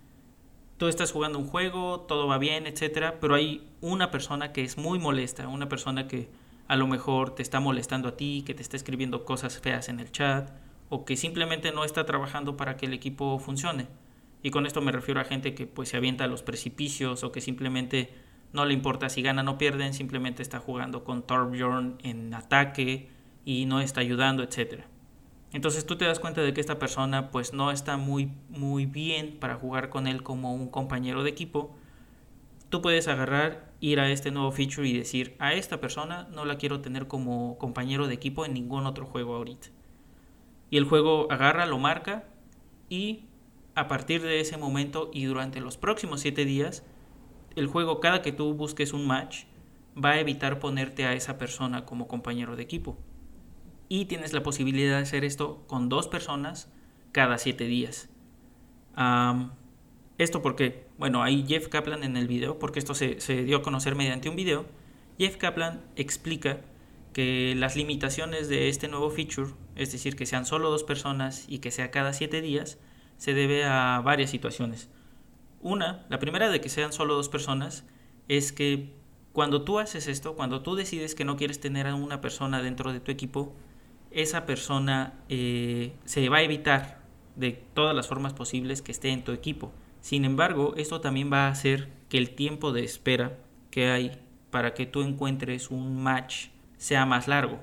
[0.77, 4.77] tú estás jugando un juego, todo va bien, etcétera, pero hay una persona que es
[4.77, 6.29] muy molesta, una persona que
[6.69, 10.01] a lo mejor te está molestando a ti, que te está escribiendo cosas feas en
[10.01, 10.51] el chat,
[10.89, 13.87] o que simplemente no está trabajando para que el equipo funcione.
[14.43, 17.33] Y con esto me refiero a gente que pues se avienta a los precipicios o
[17.33, 18.13] que simplemente
[18.57, 23.11] no le importa si ganan o pierden, simplemente está jugando con Torbjorn en ataque
[23.45, 24.87] y no está ayudando, etcétera.
[25.53, 29.37] Entonces tú te das cuenta de que esta persona pues no está muy, muy bien
[29.39, 31.77] para jugar con él como un compañero de equipo.
[32.71, 36.57] Tú puedes agarrar, ir a este nuevo feature y decir, a esta persona no la
[36.57, 39.69] quiero tener como compañero de equipo en ningún otro juego ahorita.
[40.71, 42.25] Y el juego agarra, lo marca
[42.89, 43.27] y
[43.75, 46.83] a partir de ese momento y durante los próximos 7 días,
[47.57, 49.45] el juego cada que tú busques un match
[50.03, 52.99] va a evitar ponerte a esa persona como compañero de equipo
[53.89, 56.71] y tienes la posibilidad de hacer esto con dos personas
[57.13, 58.09] cada 7 días.
[60.19, 60.87] ¿Esto por qué?
[60.99, 64.29] Bueno, ahí Jeff Kaplan en el video, porque esto se, se dio a conocer mediante
[64.29, 64.67] un video,
[65.19, 66.61] Jeff Kaplan explica
[67.13, 71.61] que las limitaciones de este nuevo feature, es decir, que sean solo dos personas y
[71.61, 72.79] que sea cada siete días,
[73.17, 74.91] se debe a varias situaciones.
[75.67, 77.83] Una, la primera de que sean solo dos personas,
[78.29, 78.95] es que
[79.33, 82.93] cuando tú haces esto, cuando tú decides que no quieres tener a una persona dentro
[82.93, 83.53] de tu equipo,
[84.13, 87.01] esa persona eh, se va a evitar
[87.35, 89.73] de todas las formas posibles que esté en tu equipo.
[90.01, 93.37] Sin embargo, esto también va a hacer que el tiempo de espera
[93.73, 94.21] que hay
[94.53, 97.59] para que tú encuentres un match sea más largo.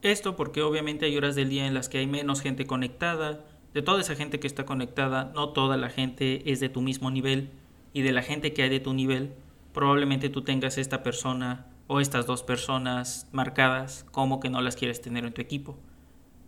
[0.00, 3.44] Esto porque obviamente hay horas del día en las que hay menos gente conectada.
[3.74, 7.10] De toda esa gente que está conectada, no toda la gente es de tu mismo
[7.10, 7.50] nivel.
[7.94, 9.34] Y de la gente que hay de tu nivel,
[9.72, 15.02] probablemente tú tengas esta persona o estas dos personas marcadas como que no las quieres
[15.02, 15.78] tener en tu equipo.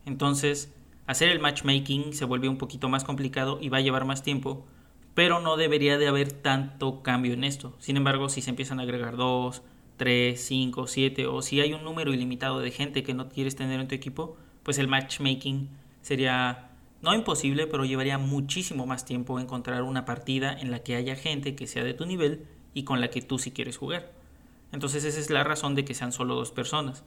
[0.07, 0.75] Entonces,
[1.07, 4.67] hacer el matchmaking se vuelve un poquito más complicado y va a llevar más tiempo,
[5.15, 7.75] pero no debería de haber tanto cambio en esto.
[7.79, 9.63] Sin embargo, si se empiezan a agregar dos,
[9.97, 13.81] 3, 5, 7 o si hay un número ilimitado de gente que no quieres tener
[13.81, 15.69] en tu equipo, pues el matchmaking
[16.03, 16.71] sería
[17.05, 21.55] no imposible, pero llevaría muchísimo más tiempo encontrar una partida en la que haya gente
[21.55, 24.11] que sea de tu nivel y con la que tú sí quieres jugar.
[24.73, 27.05] Entonces esa es la razón de que sean solo dos personas.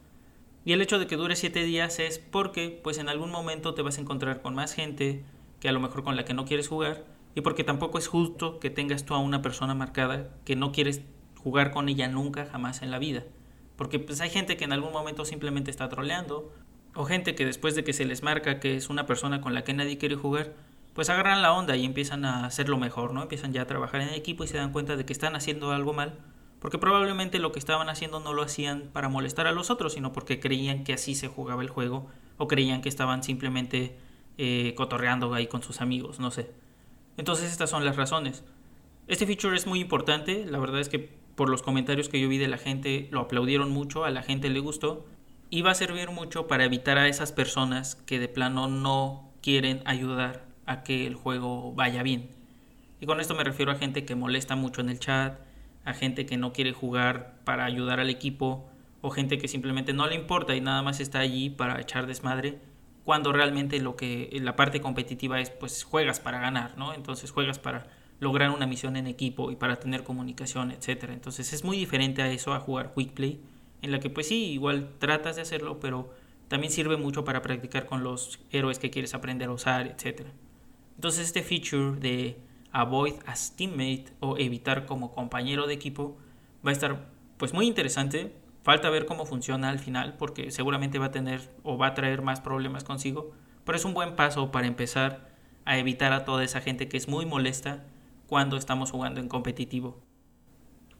[0.64, 3.82] Y el hecho de que dure 7 días es porque pues en algún momento te
[3.82, 5.24] vas a encontrar con más gente
[5.60, 8.60] que a lo mejor con la que no quieres jugar y porque tampoco es justo
[8.60, 11.02] que tengas tú a una persona marcada que no quieres
[11.42, 13.24] jugar con ella nunca jamás en la vida.
[13.76, 16.54] Porque pues hay gente que en algún momento simplemente está troleando,
[16.98, 19.64] o gente que después de que se les marca que es una persona con la
[19.64, 20.54] que nadie quiere jugar,
[20.94, 23.22] pues agarran la onda y empiezan a hacerlo mejor, ¿no?
[23.22, 25.94] Empiezan ya a trabajar en equipo y se dan cuenta de que están haciendo algo
[25.94, 26.18] mal,
[26.60, 30.12] porque probablemente lo que estaban haciendo no lo hacían para molestar a los otros, sino
[30.12, 33.96] porque creían que así se jugaba el juego, o creían que estaban simplemente
[34.40, 36.50] eh, cotorreando ahí con sus amigos, no sé.
[37.16, 38.44] Entonces estas son las razones.
[39.08, 42.40] Este feature es muy importante, la verdad es que por los comentarios que yo vi
[42.40, 45.06] de la gente, lo aplaudieron mucho, a la gente le gustó.
[45.50, 49.82] Y va a servir mucho para evitar a esas personas que de plano no quieren
[49.86, 52.30] ayudar a que el juego vaya bien.
[53.00, 55.40] Y con esto me refiero a gente que molesta mucho en el chat,
[55.86, 58.70] a gente que no quiere jugar para ayudar al equipo,
[59.02, 62.60] o gente que simplemente no le importa y nada más está allí para echar desmadre,
[63.06, 66.94] cuando realmente lo que la parte competitiva es pues juegas para ganar, ¿no?
[66.94, 67.88] Entonces juegas para
[68.20, 71.14] lograr una misión en equipo y para tener comunicación, etcétera.
[71.14, 73.40] Entonces es muy diferente a eso, a jugar quick play,
[73.88, 76.14] en la que pues sí, igual tratas de hacerlo, pero
[76.48, 80.32] también sirve mucho para practicar con los héroes que quieres aprender a usar, etcétera.
[80.96, 82.38] Entonces este feature de
[82.72, 86.18] avoid as teammate o evitar como compañero de equipo
[86.66, 88.34] va a estar pues muy interesante.
[88.64, 92.22] Falta ver cómo funciona al final porque seguramente va a tener o va a traer
[92.22, 93.32] más problemas consigo,
[93.64, 95.30] pero es un buen paso para empezar
[95.66, 97.86] a evitar a toda esa gente que es muy molesta
[98.28, 100.07] cuando estamos jugando en competitivo.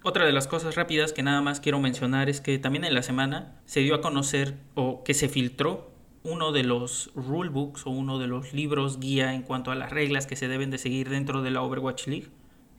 [0.04, 3.04] Otra de las cosas rápidas que nada más quiero mencionar es que también en la
[3.04, 5.92] semana se dio a conocer o que se filtró
[6.24, 10.28] uno de los rulebooks o uno de los libros guía en cuanto a las reglas
[10.28, 12.28] que se deben de seguir dentro de la Overwatch League.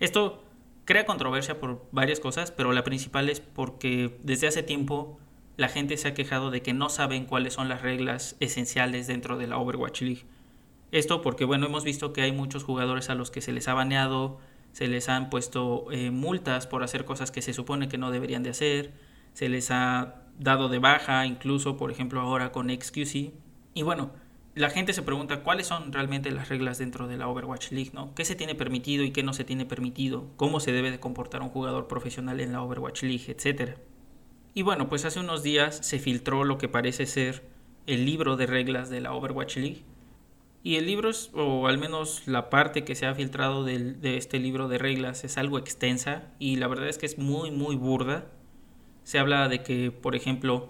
[0.01, 0.45] Esto
[0.85, 5.19] crea controversia por varias cosas, pero la principal es porque desde hace tiempo
[5.57, 9.37] la gente se ha quejado de que no saben cuáles son las reglas esenciales dentro
[9.37, 10.25] de la Overwatch League.
[10.93, 13.75] Esto porque, bueno, hemos visto que hay muchos jugadores a los que se les ha
[13.75, 14.39] baneado,
[14.79, 18.45] se les han puesto eh, multas por hacer cosas que se supone que no deberían
[18.45, 18.93] de hacer,
[19.33, 23.33] se les ha dado de baja, incluso, por ejemplo, ahora con XQC.
[23.75, 24.13] Y bueno,
[24.55, 28.15] la gente se pregunta cuáles son realmente las reglas dentro de la Overwatch League, ¿no?
[28.15, 30.29] ¿Qué se tiene permitido y qué no se tiene permitido?
[30.37, 33.79] ¿Cómo se debe de comportar un jugador profesional en la Overwatch League, etcétera?
[34.55, 37.43] Y bueno, pues hace unos días se filtró lo que parece ser
[37.89, 39.83] el libro de reglas de la Overwatch League,
[40.69, 44.39] y el libro, es, o al menos la parte que se ha filtrado de, este
[44.39, 48.27] libro de reglas, es algo extensa y la verdad es que es muy, muy burda.
[49.03, 50.69] Se habla de que, por ejemplo,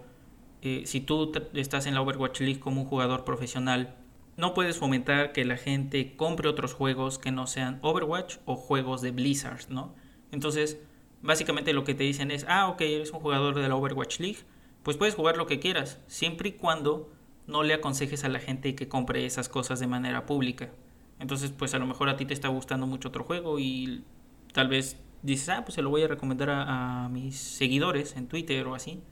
[0.63, 3.97] eh, si tú estás en la Overwatch League como un jugador profesional,
[4.37, 9.01] no puedes fomentar que la gente compre otros juegos que no sean Overwatch o juegos
[9.01, 9.97] de Blizzard, ¿no?
[10.31, 10.79] Entonces,
[11.23, 14.39] básicamente lo que te dicen es, ah, ok, eres un jugador de la Overwatch League,
[14.85, 17.11] pues puedes jugar lo que quieras, siempre y cuando
[17.49, 20.71] no le aconsejes a la gente que compre esas cosas de manera pública.
[21.19, 24.05] Entonces, pues a lo mejor a ti te está gustando mucho otro juego y
[24.53, 28.67] tal vez dices, ah, pues se lo voy a recomendar a, mis seguidores en Twitter
[28.67, 29.03] o así.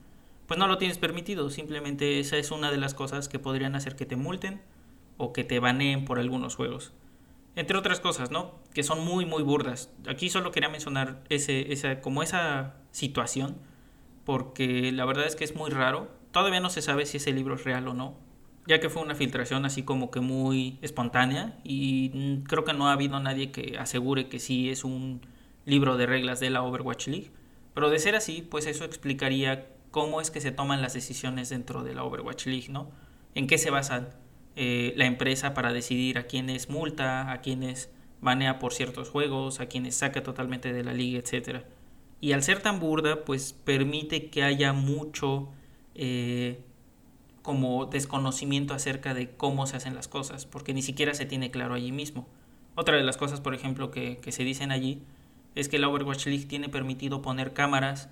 [0.46, 3.96] Pues no lo tienes permitido, simplemente esa es una de las cosas que podrían hacer
[3.96, 4.60] que te multen
[5.16, 6.92] o que te baneen por algunos juegos.
[7.56, 8.54] Entre otras cosas, ¿no?
[8.74, 9.90] Que son muy, muy burdas.
[10.06, 13.56] Aquí solo quería mencionar ese, esa, como esa situación,
[14.24, 16.10] porque la verdad es que es muy raro.
[16.32, 18.14] Todavía no se sabe si ese libro es real o no,
[18.66, 22.92] ya que fue una filtración así como que muy espontánea y creo que no ha
[22.92, 25.20] habido nadie que asegure que sí es un
[25.64, 27.30] libro de reglas de la Overwatch League.
[27.74, 31.82] Pero de ser así, pues eso explicaría cómo es que se toman las decisiones dentro
[31.82, 32.90] de la Overwatch League, ¿no?
[33.34, 34.08] En qué se basan
[34.56, 37.90] eh, la empresa para decidir a quiénes multa, a quiénes
[38.20, 41.64] banea por ciertos juegos, a quienes saca totalmente de la liga, etc.
[42.20, 45.50] Y al ser tan burda, pues permite que haya mucho
[45.94, 46.60] eh,
[47.46, 51.74] como desconocimiento acerca de cómo se hacen las cosas, porque ni siquiera se tiene claro
[51.74, 52.26] allí mismo.
[52.74, 55.04] Otra de las cosas, por ejemplo, que, se dicen allí
[55.54, 58.10] es que la Overwatch League tiene permitido poner cámaras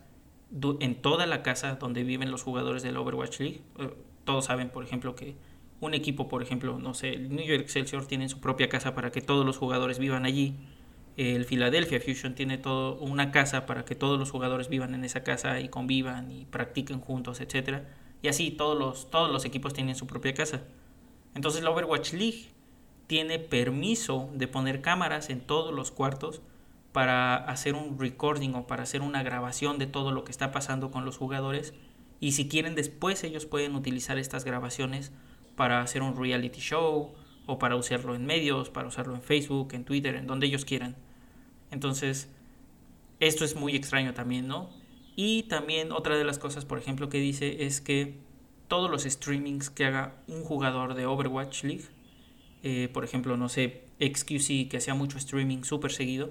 [0.78, 3.60] en toda la casa donde viven los jugadores de la Overwatch League.
[3.80, 5.34] Eh, todos saben, por ejemplo, que
[5.80, 9.10] un equipo, por ejemplo, no sé, el New York Excelsior tiene su propia casa para
[9.10, 10.54] que todos los jugadores vivan allí.
[11.16, 15.24] El Philadelphia Fusion tiene todo una casa para que todos los jugadores vivan en esa
[15.24, 17.84] casa y convivan y practiquen juntos, etcétera
[18.24, 20.62] y así todos los, todos los equipos tienen su propia casa.
[21.34, 22.46] Entonces la Overwatch League
[23.06, 26.40] tiene permiso de poner cámaras en todos los cuartos
[26.92, 30.90] para hacer un recording o para hacer una grabación de todo lo que está pasando
[30.90, 31.74] con los jugadores.
[32.18, 35.12] Y si quieren después ellos pueden utilizar estas grabaciones
[35.54, 37.12] para hacer un reality show
[37.44, 40.96] o para usarlo en medios, para usarlo en Facebook, en Twitter, en donde ellos quieran.
[41.70, 42.30] Entonces,
[43.20, 44.70] esto es muy extraño también, ¿no?
[45.16, 48.18] Y también otra de las cosas, por ejemplo, que dice es que
[48.68, 51.84] todos los streamings que haga un jugador de Overwatch League,
[52.62, 56.30] eh, por ejemplo, no sé, XQC que hacía mucho streaming súper seguido,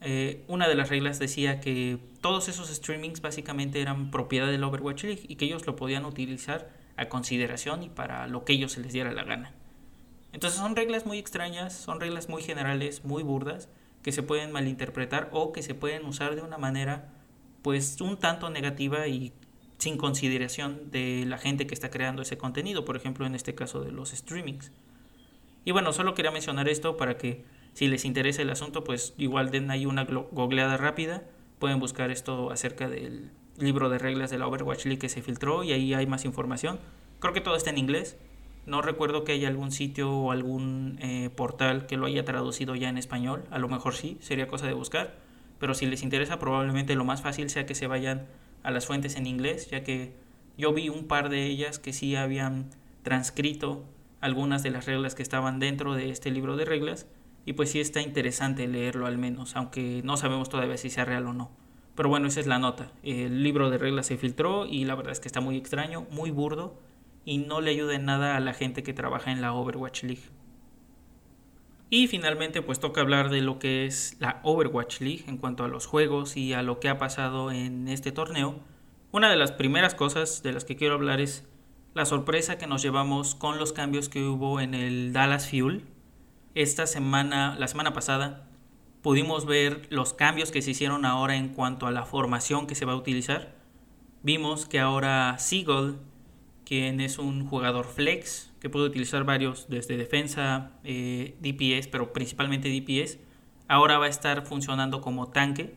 [0.00, 5.04] eh, una de las reglas decía que todos esos streamings básicamente eran propiedad del Overwatch
[5.04, 8.80] League y que ellos lo podían utilizar a consideración y para lo que ellos se
[8.80, 9.52] les diera la gana.
[10.32, 13.68] Entonces son reglas muy extrañas, son reglas muy generales, muy burdas,
[14.02, 17.12] que se pueden malinterpretar o que se pueden usar de una manera
[17.62, 19.32] pues un tanto negativa y
[19.78, 23.80] sin consideración de la gente que está creando ese contenido, por ejemplo en este caso
[23.80, 24.72] de los streamings.
[25.64, 27.44] Y bueno, solo quería mencionar esto para que
[27.74, 31.22] si les interesa el asunto, pues igual den ahí una googleada rápida,
[31.58, 35.64] pueden buscar esto acerca del libro de reglas de la Overwatch League que se filtró
[35.64, 36.80] y ahí hay más información.
[37.20, 38.16] Creo que todo está en inglés.
[38.66, 42.88] No recuerdo que haya algún sitio o algún eh, portal que lo haya traducido ya
[42.88, 43.44] en español.
[43.50, 45.27] A lo mejor sí, sería cosa de buscar
[45.58, 48.26] pero si les interesa probablemente lo más fácil sea que se vayan
[48.62, 50.12] a las fuentes en inglés, ya que
[50.56, 52.70] yo vi un par de ellas que sí habían
[53.02, 53.84] transcrito
[54.20, 57.06] algunas de las reglas que estaban dentro de este libro de reglas
[57.46, 61.26] y pues sí está interesante leerlo al menos, aunque no sabemos todavía si sea real
[61.26, 61.50] o no.
[61.94, 62.92] Pero bueno, esa es la nota.
[63.02, 66.30] El libro de reglas se filtró y la verdad es que está muy extraño, muy
[66.30, 66.78] burdo
[67.24, 70.22] y no le ayuda en nada a la gente que trabaja en la Overwatch League.
[71.90, 75.68] Y finalmente pues toca hablar de lo que es la Overwatch League en cuanto a
[75.68, 78.60] los juegos y a lo que ha pasado en este torneo.
[79.10, 81.48] Una de las primeras cosas de las que quiero hablar es
[81.94, 85.86] la sorpresa que nos llevamos con los cambios que hubo en el Dallas Fuel.
[86.54, 88.46] Esta semana, la semana pasada,
[89.00, 92.84] pudimos ver los cambios que se hicieron ahora en cuanto a la formación que se
[92.84, 93.54] va a utilizar.
[94.22, 95.98] Vimos que ahora Seagull,
[96.68, 102.68] quien es un jugador flex, que puede utilizar varios desde defensa, eh, DPS, pero principalmente
[102.68, 103.18] DPS.
[103.68, 105.76] Ahora va a estar funcionando como tanque.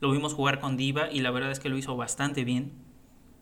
[0.00, 2.72] Lo vimos jugar con Diva y la verdad es que lo hizo bastante bien.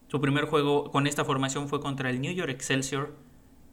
[0.06, 3.16] Su primer juego con esta formación fue contra el New York Excelsior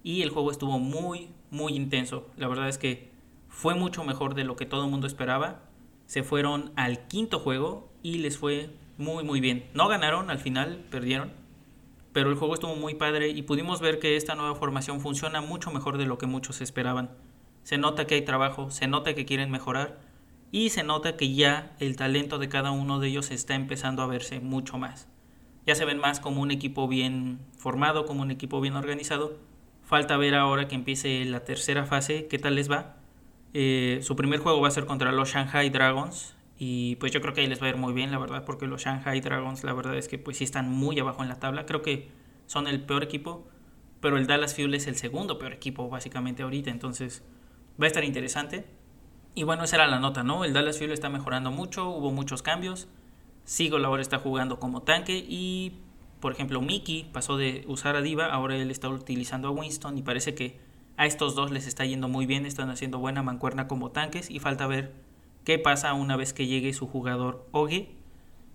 [0.02, 2.28] y el juego estuvo muy, muy intenso.
[2.38, 3.12] La verdad es que
[3.50, 5.62] fue mucho mejor de lo que todo el mundo esperaba.
[6.08, 9.70] Se fueron al quinto juego y les fue muy, muy bien.
[9.76, 11.41] No ganaron al final, perdieron
[12.14, 15.72] pero el juego estuvo muy padre y pudimos ver que esta nueva formación funciona mucho
[15.72, 17.12] mejor de lo que muchos esperaban.
[17.64, 20.00] Se nota que hay trabajo, se nota que quieren mejorar
[20.52, 24.08] y se nota que ya el talento de cada uno de ellos está empezando a
[24.08, 25.08] verse mucho más.
[25.66, 29.38] Ya se ven más como un equipo bien formado, como un equipo bien organizado.
[29.84, 32.98] Falta ver ahora que empiece la tercera fase, qué tal les va.
[33.54, 37.34] Eh, su primer juego va a ser contra los Shanghai Dragons y pues yo creo
[37.34, 39.74] que ahí les va a ir muy bien, la verdad, porque los Shanghai Dragons, la
[39.74, 41.66] verdad es que pues sí están muy abajo en la tabla.
[41.66, 42.10] Creo que
[42.46, 43.48] son el peor equipo,
[44.00, 47.24] pero el Dallas Fuel es el segundo peor equipo básicamente ahorita, entonces
[47.82, 48.68] va a estar interesante.
[49.34, 50.46] Y bueno, esa era la nota, ¿no?
[50.46, 52.88] El Dallas Fuel está mejorando mucho, hubo muchos cambios.
[53.44, 55.80] Seagull ahora está jugando como tanque y,
[56.20, 60.04] por ejemplo, Mickey pasó de usar a Diva, ahora él está utilizando a Winston y
[60.04, 60.60] parece que
[60.96, 64.38] a estos dos les está yendo muy bien, están haciendo buena mancuerna como tanques y
[64.38, 65.10] falta ver
[65.44, 67.96] qué pasa una vez que llegue su jugador Oge,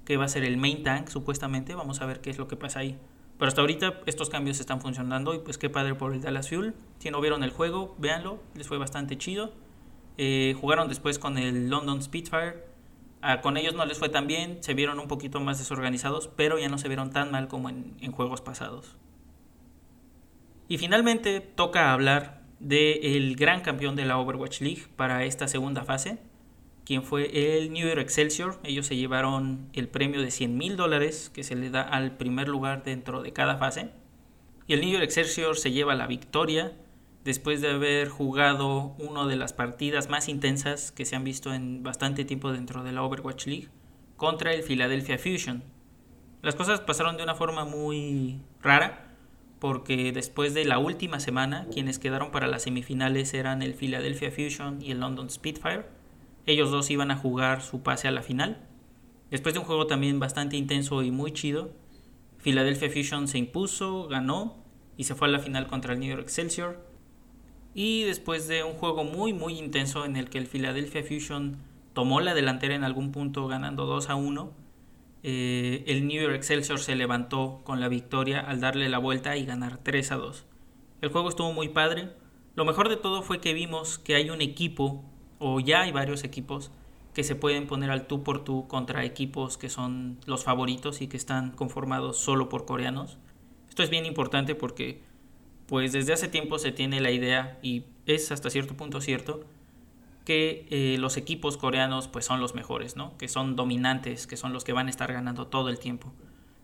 [0.05, 2.57] que va a ser el main tank supuestamente, vamos a ver qué es lo que
[2.57, 2.99] pasa ahí.
[3.39, 6.75] Pero hasta ahorita estos cambios están funcionando y pues qué padre por el Dallas Fuel.
[6.99, 9.53] Si no vieron el juego, véanlo, les fue bastante chido.
[10.17, 12.65] Eh, jugaron después con el London Spitfire.
[13.21, 16.59] Ah, con ellos no les fue tan bien, se vieron un poquito más desorganizados, pero
[16.59, 18.97] ya no se vieron tan mal como en, en juegos pasados.
[20.69, 26.19] Y finalmente toca hablar del gran campeón de la Overwatch League para esta segunda fase,
[26.87, 28.59] quien fue el New York Excelsior.
[28.63, 32.49] Ellos se llevaron el premio de 100 mil dólares que se le da al primer
[32.49, 33.91] lugar dentro de cada fase.
[34.69, 36.73] Y el New York Excelsior se lleva la victoria
[37.25, 41.83] después de haber jugado una de las partidas más intensas que se han visto en
[41.83, 43.69] bastante tiempo dentro de la Overwatch League
[44.17, 45.65] contra el Philadelphia Fusion.
[46.43, 49.17] Las cosas pasaron de una forma muy rara
[49.59, 54.81] porque después de la última semana quienes quedaron para las semifinales eran el Philadelphia Fusion
[54.81, 55.96] y el London Spitfire.
[56.47, 58.67] Ellos dos iban a jugar su pase a la final.
[59.31, 61.71] Después de un juego también bastante intenso y muy chido,
[62.39, 64.57] Philadelphia Fusion se impuso, ganó
[64.97, 66.79] y se fue a la final contra el New York Excelsior.
[67.75, 71.59] Y después de un juego muy muy intenso en el que el Philadelphia Fusion
[71.93, 74.53] tomó la delantera en algún punto ganando 2 a 1,
[75.25, 79.45] eh, el New York Excelsior se levantó con la victoria al darle la vuelta y
[79.45, 80.45] ganar 3 a 2.
[81.01, 82.11] El juego estuvo muy padre.
[82.55, 85.05] Lo mejor de todo fue que vimos que hay un equipo,
[85.39, 86.71] o ya hay varios equipos,
[87.15, 91.09] que se pueden poner al tú por tú contra equipos que son los favoritos y
[91.09, 93.17] que están conformados solo por coreanos.
[93.71, 95.01] Esto es bien importante porque
[95.67, 99.45] pues desde hace tiempo se tiene la idea y es hasta cierto punto cierto
[100.27, 103.17] que eh, los equipos coreanos pues son los mejores, ¿no?
[103.17, 106.13] Que son dominantes, que son los que van a estar ganando todo el tiempo.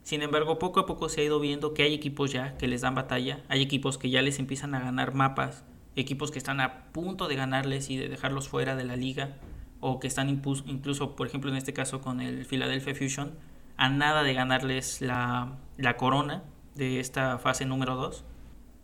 [0.03, 2.81] Sin embargo, poco a poco se ha ido viendo que hay equipos ya que les
[2.81, 5.65] dan batalla, hay equipos que ya les empiezan a ganar mapas,
[5.97, 9.37] equipos que están a punto de ganarles y de dejarlos fuera de la liga
[9.81, 13.33] o que están incluso, por ejemplo, en este caso con el Philadelphia Fusion,
[13.77, 16.45] a nada de ganarles la, la corona
[16.75, 18.25] de esta fase número 2.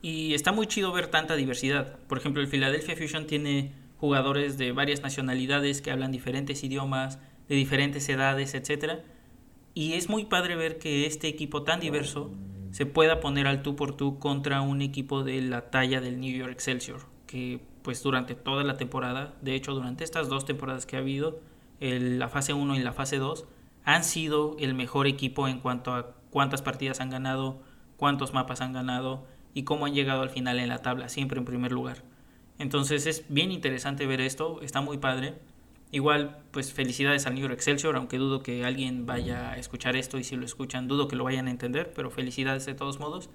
[0.02, 1.98] Y está muy chido ver tanta diversidad.
[2.08, 7.18] Por ejemplo, el Philadelphia Fusion tiene jugadores de varias nacionalidades que hablan diferentes idiomas,
[7.48, 9.00] de diferentes edades, etc.
[9.74, 12.32] Y es muy padre ver que este equipo tan diverso
[12.78, 16.32] se pueda poner al tú por tú contra un equipo de la talla del New
[16.32, 20.94] York Excelsior, que pues durante toda la temporada, de hecho durante estas dos temporadas que
[20.94, 21.40] ha habido,
[21.80, 23.46] la fase 1 y la fase 2,
[23.82, 27.60] han sido el mejor equipo en cuanto a cuántas partidas han ganado,
[27.96, 31.46] cuántos mapas han ganado y cómo han llegado al final en la tabla, siempre en
[31.46, 32.04] primer lugar.
[32.60, 35.34] Entonces es bien interesante ver esto, está muy padre.
[35.90, 40.18] Igual, pues felicidades al New York Excelsior, aunque dudo que alguien vaya a escuchar esto
[40.18, 43.30] y si lo escuchan dudo que lo vayan a entender, pero felicidades de todos modos.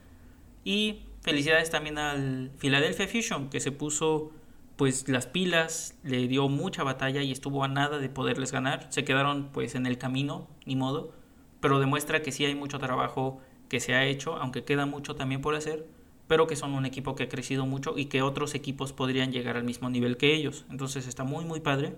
[0.64, 4.32] Y felicidades también al Philadelphia Fusion, que se puso
[4.76, 8.88] pues las pilas, le dio mucha batalla y estuvo a nada de poderles ganar.
[8.90, 11.12] Se quedaron pues en el camino, ni modo,
[11.60, 13.40] pero demuestra que sí hay mucho trabajo
[13.70, 15.88] que se ha hecho, aunque queda mucho también por hacer,
[16.28, 19.58] pero que son un equipo que ha crecido mucho y que otros equipos podrían llegar
[19.58, 20.66] al mismo nivel que ellos.
[20.70, 21.96] Entonces está muy muy padre,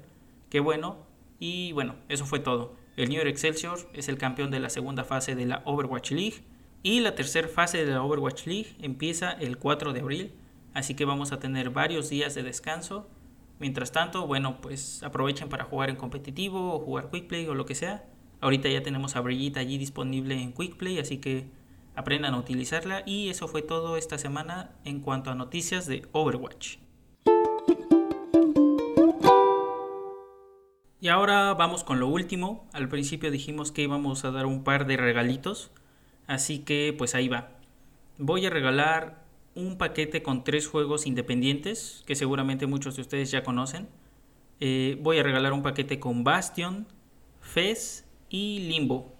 [0.50, 0.98] qué bueno.
[1.40, 2.76] Y bueno, eso fue todo.
[2.98, 6.44] El New York Excelsior es el campeón de la segunda fase de la Overwatch League
[6.82, 10.34] y la tercera fase de la Overwatch League empieza el 4 de abril
[10.76, 13.08] así que vamos a tener varios días de descanso.
[13.60, 17.66] Mientras tanto, bueno, pues aprovechen para jugar en competitivo o jugar Quick Play o lo
[17.66, 18.06] que sea.
[18.42, 21.48] Ahorita ya tenemos a Brigitte allí disponible en Quick Play, así que
[21.96, 23.04] aprendan a utilizarla.
[23.06, 26.78] Y eso fue todo esta semana en cuanto a noticias de Overwatch.
[31.06, 32.68] Y ahora vamos con lo último.
[32.74, 35.70] Al principio dijimos que íbamos a dar un par de regalitos,
[36.26, 37.52] así que pues ahí va.
[38.18, 39.24] Voy a regalar
[39.54, 43.88] un paquete con tres juegos independientes que seguramente muchos de ustedes ya conocen.
[44.60, 46.88] Eh, voy a regalar un paquete con Bastion,
[47.40, 49.14] Fez y Limbo.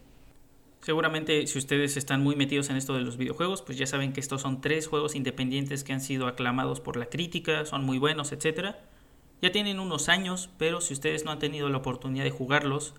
[0.82, 4.22] Seguramente si ustedes están muy metidos en esto de los videojuegos, pues ya saben que
[4.22, 8.32] estos son tres juegos independientes que han sido aclamados por la crítica, son muy buenos,
[8.32, 8.74] etc.
[9.46, 12.96] Ya tienen unos años, pero si ustedes no han tenido la oportunidad de jugarlos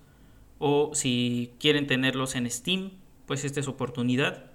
[0.59, 2.91] o si quieren tenerlos en Steam,
[3.25, 4.45] pues esta es oportunidad.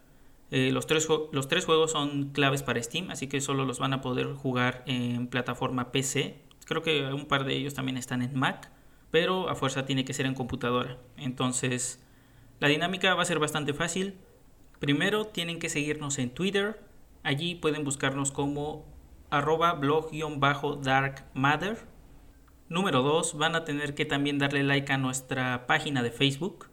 [0.51, 3.93] Eh, los, tres, los tres juegos son claves para Steam, así que solo los van
[3.93, 6.41] a poder jugar en plataforma PC.
[6.65, 8.71] Creo que un par de ellos también están en Mac,
[9.11, 10.97] pero a fuerza tiene que ser en computadora.
[11.19, 12.03] Entonces,
[12.59, 14.15] la dinámica va a ser bastante fácil.
[14.79, 16.81] Primero tienen que seguirnos en Twitter.
[17.23, 18.87] Allí pueden buscarnos como
[19.33, 21.89] arroba blog-darkmother.
[22.69, 26.69] Número 2, van a tener que también darle like a nuestra página de Facebook.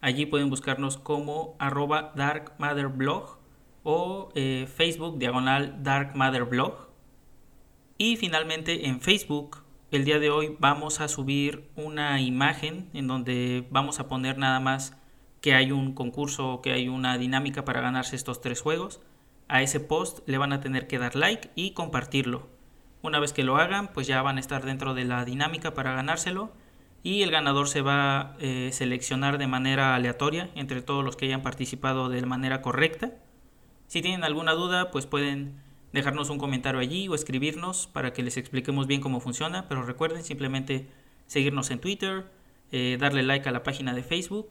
[0.00, 3.38] Allí pueden buscarnos como arroba darkmotherblog
[3.82, 6.90] o eh, Facebook diagonal darkmotherblog.
[7.98, 13.66] Y finalmente en Facebook el día de hoy vamos a subir una imagen en donde
[13.70, 14.96] vamos a poner nada más
[15.40, 19.00] que hay un concurso, que hay una dinámica para ganarse estos tres juegos.
[19.48, 22.48] A ese post le van a tener que dar like y compartirlo.
[23.02, 25.94] Una vez que lo hagan, pues ya van a estar dentro de la dinámica para
[25.94, 26.52] ganárselo
[27.04, 31.26] y el ganador se va a eh, seleccionar de manera aleatoria entre todos los que
[31.26, 33.12] hayan participado de manera correcta.
[33.86, 35.60] Si tienen alguna duda, pues pueden
[35.92, 40.24] dejarnos un comentario allí o escribirnos para que les expliquemos bien cómo funciona, pero recuerden
[40.24, 40.88] simplemente
[41.28, 42.26] seguirnos en Twitter,
[42.72, 44.48] eh, darle like a la página de Facebook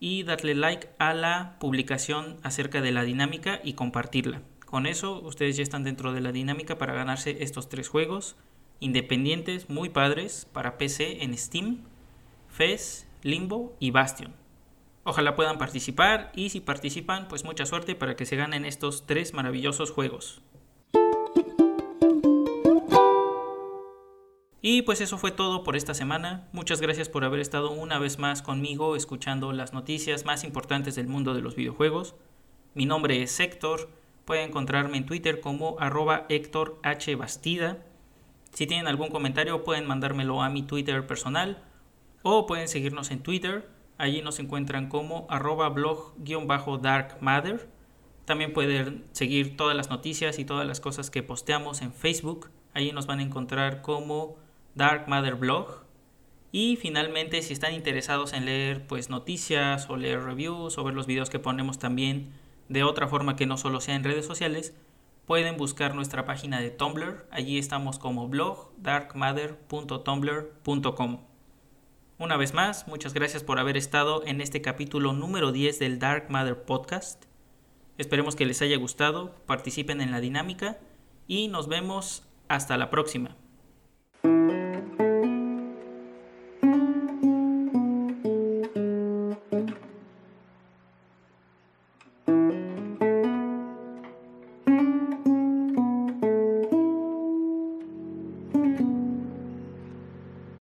[0.00, 4.42] y darle like a la publicación acerca de la dinámica y compartirla.
[4.64, 8.36] Con eso ustedes ya están dentro de la dinámica para ganarse estos tres juegos
[8.80, 11.78] independientes muy padres para PC en Steam,
[12.48, 14.34] Fez, Limbo y Bastion.
[15.04, 19.34] Ojalá puedan participar y si participan pues mucha suerte para que se ganen estos tres
[19.34, 20.42] maravillosos juegos.
[24.62, 26.48] Y pues eso fue todo por esta semana.
[26.52, 31.08] Muchas gracias por haber estado una vez más conmigo escuchando las noticias más importantes del
[31.08, 32.14] mundo de los videojuegos.
[32.74, 33.90] Mi nombre es Héctor.
[34.24, 37.14] Pueden encontrarme en Twitter como arroba Héctor H.
[37.14, 37.84] Bastida.
[38.52, 41.62] Si tienen algún comentario pueden mandármelo a mi Twitter personal
[42.22, 43.68] o pueden seguirnos en Twitter.
[43.98, 47.68] Allí nos encuentran como arroba blog-darkmatter.
[48.24, 52.50] También pueden seguir todas las noticias y todas las cosas que posteamos en Facebook.
[52.74, 54.36] Allí nos van a encontrar como
[54.76, 55.84] Dark Matter Blog.
[56.52, 61.08] Y finalmente, si están interesados en leer pues noticias o leer reviews o ver los
[61.08, 62.30] videos que ponemos también
[62.68, 64.74] de otra forma que no solo sea en redes sociales,
[65.24, 67.26] pueden buscar nuestra página de Tumblr.
[67.30, 71.20] Allí estamos como blog darkmatter.tumblr.com.
[72.18, 76.30] Una vez más, muchas gracias por haber estado en este capítulo número 10 del Dark
[76.30, 77.24] Matter Podcast.
[77.98, 80.78] Esperemos que les haya gustado, participen en la dinámica
[81.26, 83.36] y nos vemos hasta la próxima.